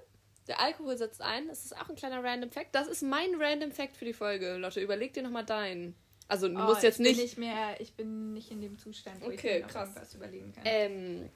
der 0.49 0.61
Alkohol 0.61 0.97
setzt 0.97 1.21
ein, 1.21 1.49
das 1.49 1.65
ist 1.65 1.77
auch 1.77 1.89
ein 1.89 1.97
kleiner 1.97 2.23
Random 2.23 2.51
Fact. 2.51 2.75
Das 2.75 2.89
ist 2.89 3.03
mein 3.03 3.35
Random 3.41 3.71
Fact 3.71 3.97
für 3.97 4.05
die 4.05 4.13
Folge. 4.13 4.57
Lotte, 4.57 4.81
überleg 4.81 5.13
dir 5.13 5.23
nochmal 5.23 5.45
deinen. 5.45 5.95
Also 6.29 6.49
du 6.49 6.57
oh, 6.57 6.65
musst 6.65 6.83
jetzt 6.83 7.01
nicht. 7.01 7.21
nicht 7.21 7.39
mehr, 7.39 7.81
ich 7.81 7.95
bin 7.95 8.33
nicht 8.33 8.51
in 8.51 8.61
dem 8.61 8.79
Zustand, 8.79 9.21
wo 9.21 9.27
okay, 9.27 9.59
ich 9.59 9.65
mir 9.65 9.69
krass. 9.71 9.91
was 9.95 10.15
überlegen 10.15 10.53
kann. 10.53 10.63
Ähm, 10.65 11.31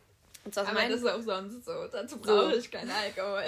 Aber 0.55 0.73
mein, 0.73 0.91
das 0.91 1.01
ist 1.01 1.07
auch 1.07 1.21
sonst 1.21 1.65
so. 1.65 1.87
Dazu 1.89 2.19
brauche 2.19 2.53
so. 2.53 2.59
ich 2.59 2.71
keinen 2.71 2.91
Alkohol. 2.91 3.45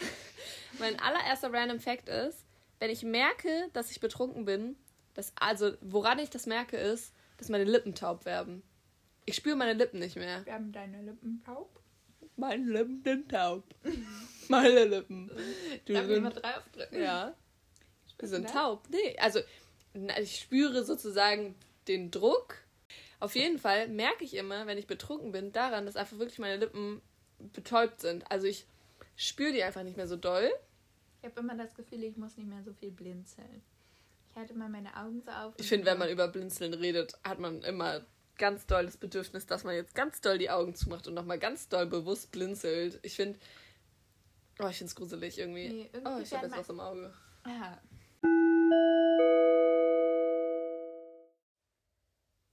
mein 0.78 0.98
allererster 0.98 1.52
Random 1.52 1.78
Fact 1.78 2.08
ist, 2.08 2.44
wenn 2.80 2.90
ich 2.90 3.02
merke, 3.02 3.68
dass 3.72 3.90
ich 3.90 4.00
betrunken 4.00 4.44
bin, 4.44 4.76
das, 5.14 5.32
also, 5.36 5.72
woran 5.80 6.18
ich 6.18 6.30
das 6.30 6.46
merke, 6.46 6.76
ist, 6.76 7.12
dass 7.38 7.48
meine 7.48 7.64
Lippen 7.64 7.94
taub 7.94 8.24
werden. 8.24 8.62
Ich 9.24 9.36
spüre 9.36 9.56
meine 9.56 9.72
Lippen 9.72 9.98
nicht 10.00 10.16
mehr. 10.16 10.44
Werden 10.44 10.72
deine 10.72 11.02
Lippen 11.02 11.42
taub? 11.44 11.80
Meine 12.36 12.64
Lippen 12.64 13.02
sind 13.04 13.30
taub. 13.30 13.64
meine 14.48 14.84
Lippen. 14.84 15.30
Du 15.84 15.92
Darf 15.92 16.06
sind, 16.06 16.16
ich 16.16 16.22
mal 16.22 16.30
drei 16.30 16.56
aufdrücken? 16.56 17.02
Ja. 17.02 17.34
Die 18.20 18.26
sind 18.26 18.50
taub. 18.50 18.84
Nee, 18.90 19.16
also 19.18 19.40
ich 20.20 20.40
spüre 20.40 20.84
sozusagen 20.84 21.54
den 21.88 22.10
Druck. 22.10 22.56
Auf 23.20 23.36
jeden 23.36 23.58
Fall 23.58 23.88
merke 23.88 24.24
ich 24.24 24.34
immer, 24.34 24.66
wenn 24.66 24.78
ich 24.78 24.86
betrunken 24.86 25.32
bin, 25.32 25.52
daran, 25.52 25.86
dass 25.86 25.96
einfach 25.96 26.18
wirklich 26.18 26.38
meine 26.38 26.56
Lippen 26.56 27.00
betäubt 27.38 28.00
sind. 28.00 28.30
Also 28.30 28.46
ich 28.46 28.66
spüre 29.16 29.52
die 29.52 29.62
einfach 29.62 29.82
nicht 29.82 29.96
mehr 29.96 30.08
so 30.08 30.16
doll. 30.16 30.50
Ich 31.22 31.28
habe 31.28 31.40
immer 31.40 31.56
das 31.56 31.74
Gefühl, 31.74 32.02
ich 32.02 32.16
muss 32.16 32.36
nicht 32.36 32.48
mehr 32.48 32.62
so 32.62 32.72
viel 32.72 32.90
blinzeln. 32.90 33.62
Ich 34.34 34.40
halte 34.40 34.54
mal 34.54 34.68
meine 34.68 34.96
Augen 34.96 35.22
so 35.24 35.30
auf. 35.30 35.54
Ich 35.58 35.68
finde, 35.68 35.86
wenn 35.86 35.96
man 35.96 36.08
über 36.08 36.26
Blinzeln 36.26 36.74
redet, 36.74 37.16
hat 37.22 37.38
man 37.38 37.62
immer 37.62 38.00
ganz 38.36 38.66
doll 38.66 38.84
das 38.84 38.96
Bedürfnis, 38.96 39.46
dass 39.46 39.62
man 39.62 39.76
jetzt 39.76 39.94
ganz 39.94 40.20
doll 40.20 40.38
die 40.38 40.50
Augen 40.50 40.74
zumacht 40.74 41.06
und 41.06 41.14
nochmal 41.14 41.38
ganz 41.38 41.68
doll 41.68 41.86
bewusst 41.86 42.32
blinzelt. 42.32 42.98
Ich 43.02 43.14
finde. 43.14 43.38
Oh, 44.58 44.66
ich 44.66 44.78
finde 44.78 44.88
es 44.88 44.96
gruselig 44.96 45.38
irgendwie. 45.38 45.68
Nee, 45.68 45.90
irgendwie 45.92 46.12
oh, 46.12 46.18
ich 46.20 46.32
habe 46.32 46.46
jetzt 46.46 46.56
was 46.56 46.68
im 46.68 46.80
Auge. 46.80 47.14
Ja. 47.46 47.80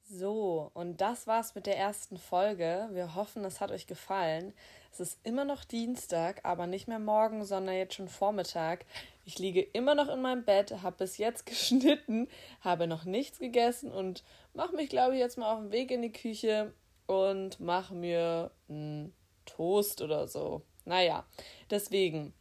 So, 0.03 0.69
und 0.75 1.01
das 1.01 1.25
war's 1.25 1.55
mit 1.55 1.65
der 1.65 1.79
ersten 1.79 2.17
Folge. 2.17 2.89
Wir 2.91 3.15
hoffen, 3.15 3.43
es 3.43 3.59
hat 3.59 3.71
euch 3.71 3.87
gefallen. 3.87 4.53
Es 4.91 4.99
ist 4.99 5.19
immer 5.23 5.45
noch 5.45 5.63
Dienstag, 5.63 6.41
aber 6.43 6.67
nicht 6.67 6.87
mehr 6.87 6.99
morgen, 6.99 7.45
sondern 7.45 7.75
jetzt 7.75 7.93
schon 7.93 8.09
Vormittag. 8.09 8.85
Ich 9.25 9.39
liege 9.39 9.61
immer 9.61 9.95
noch 9.95 10.09
in 10.09 10.21
meinem 10.21 10.43
Bett, 10.43 10.81
habe 10.81 10.97
bis 10.97 11.17
jetzt 11.17 11.45
geschnitten, 11.45 12.27
habe 12.59 12.87
noch 12.87 13.05
nichts 13.05 13.39
gegessen 13.39 13.91
und 13.91 14.23
mache 14.53 14.75
mich, 14.75 14.89
glaube 14.89 15.13
ich, 15.13 15.19
jetzt 15.19 15.37
mal 15.37 15.53
auf 15.53 15.59
den 15.59 15.71
Weg 15.71 15.91
in 15.91 16.01
die 16.01 16.11
Küche 16.11 16.73
und 17.07 17.59
mache 17.59 17.93
mir 17.93 18.51
einen 18.67 19.13
Toast 19.45 20.01
oder 20.01 20.27
so. 20.27 20.61
Naja, 20.83 21.25
deswegen, 21.69 22.33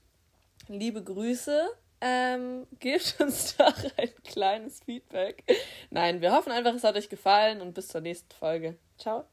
liebe 0.68 1.03
Grüße. 1.03 1.68
Ähm, 2.03 2.66
gebt 2.80 3.16
uns 3.20 3.57
doch 3.57 3.74
ein 3.98 4.11
kleines 4.24 4.80
Feedback. 4.80 5.44
Nein, 5.90 6.22
wir 6.22 6.32
hoffen 6.32 6.51
einfach, 6.51 6.74
es 6.74 6.82
hat 6.82 6.96
euch 6.96 7.11
gefallen 7.11 7.61
und 7.61 7.74
bis 7.74 7.88
zur 7.88 8.01
nächsten 8.01 8.34
Folge. 8.34 8.78
Ciao. 8.96 9.24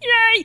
Yay! 0.00 0.43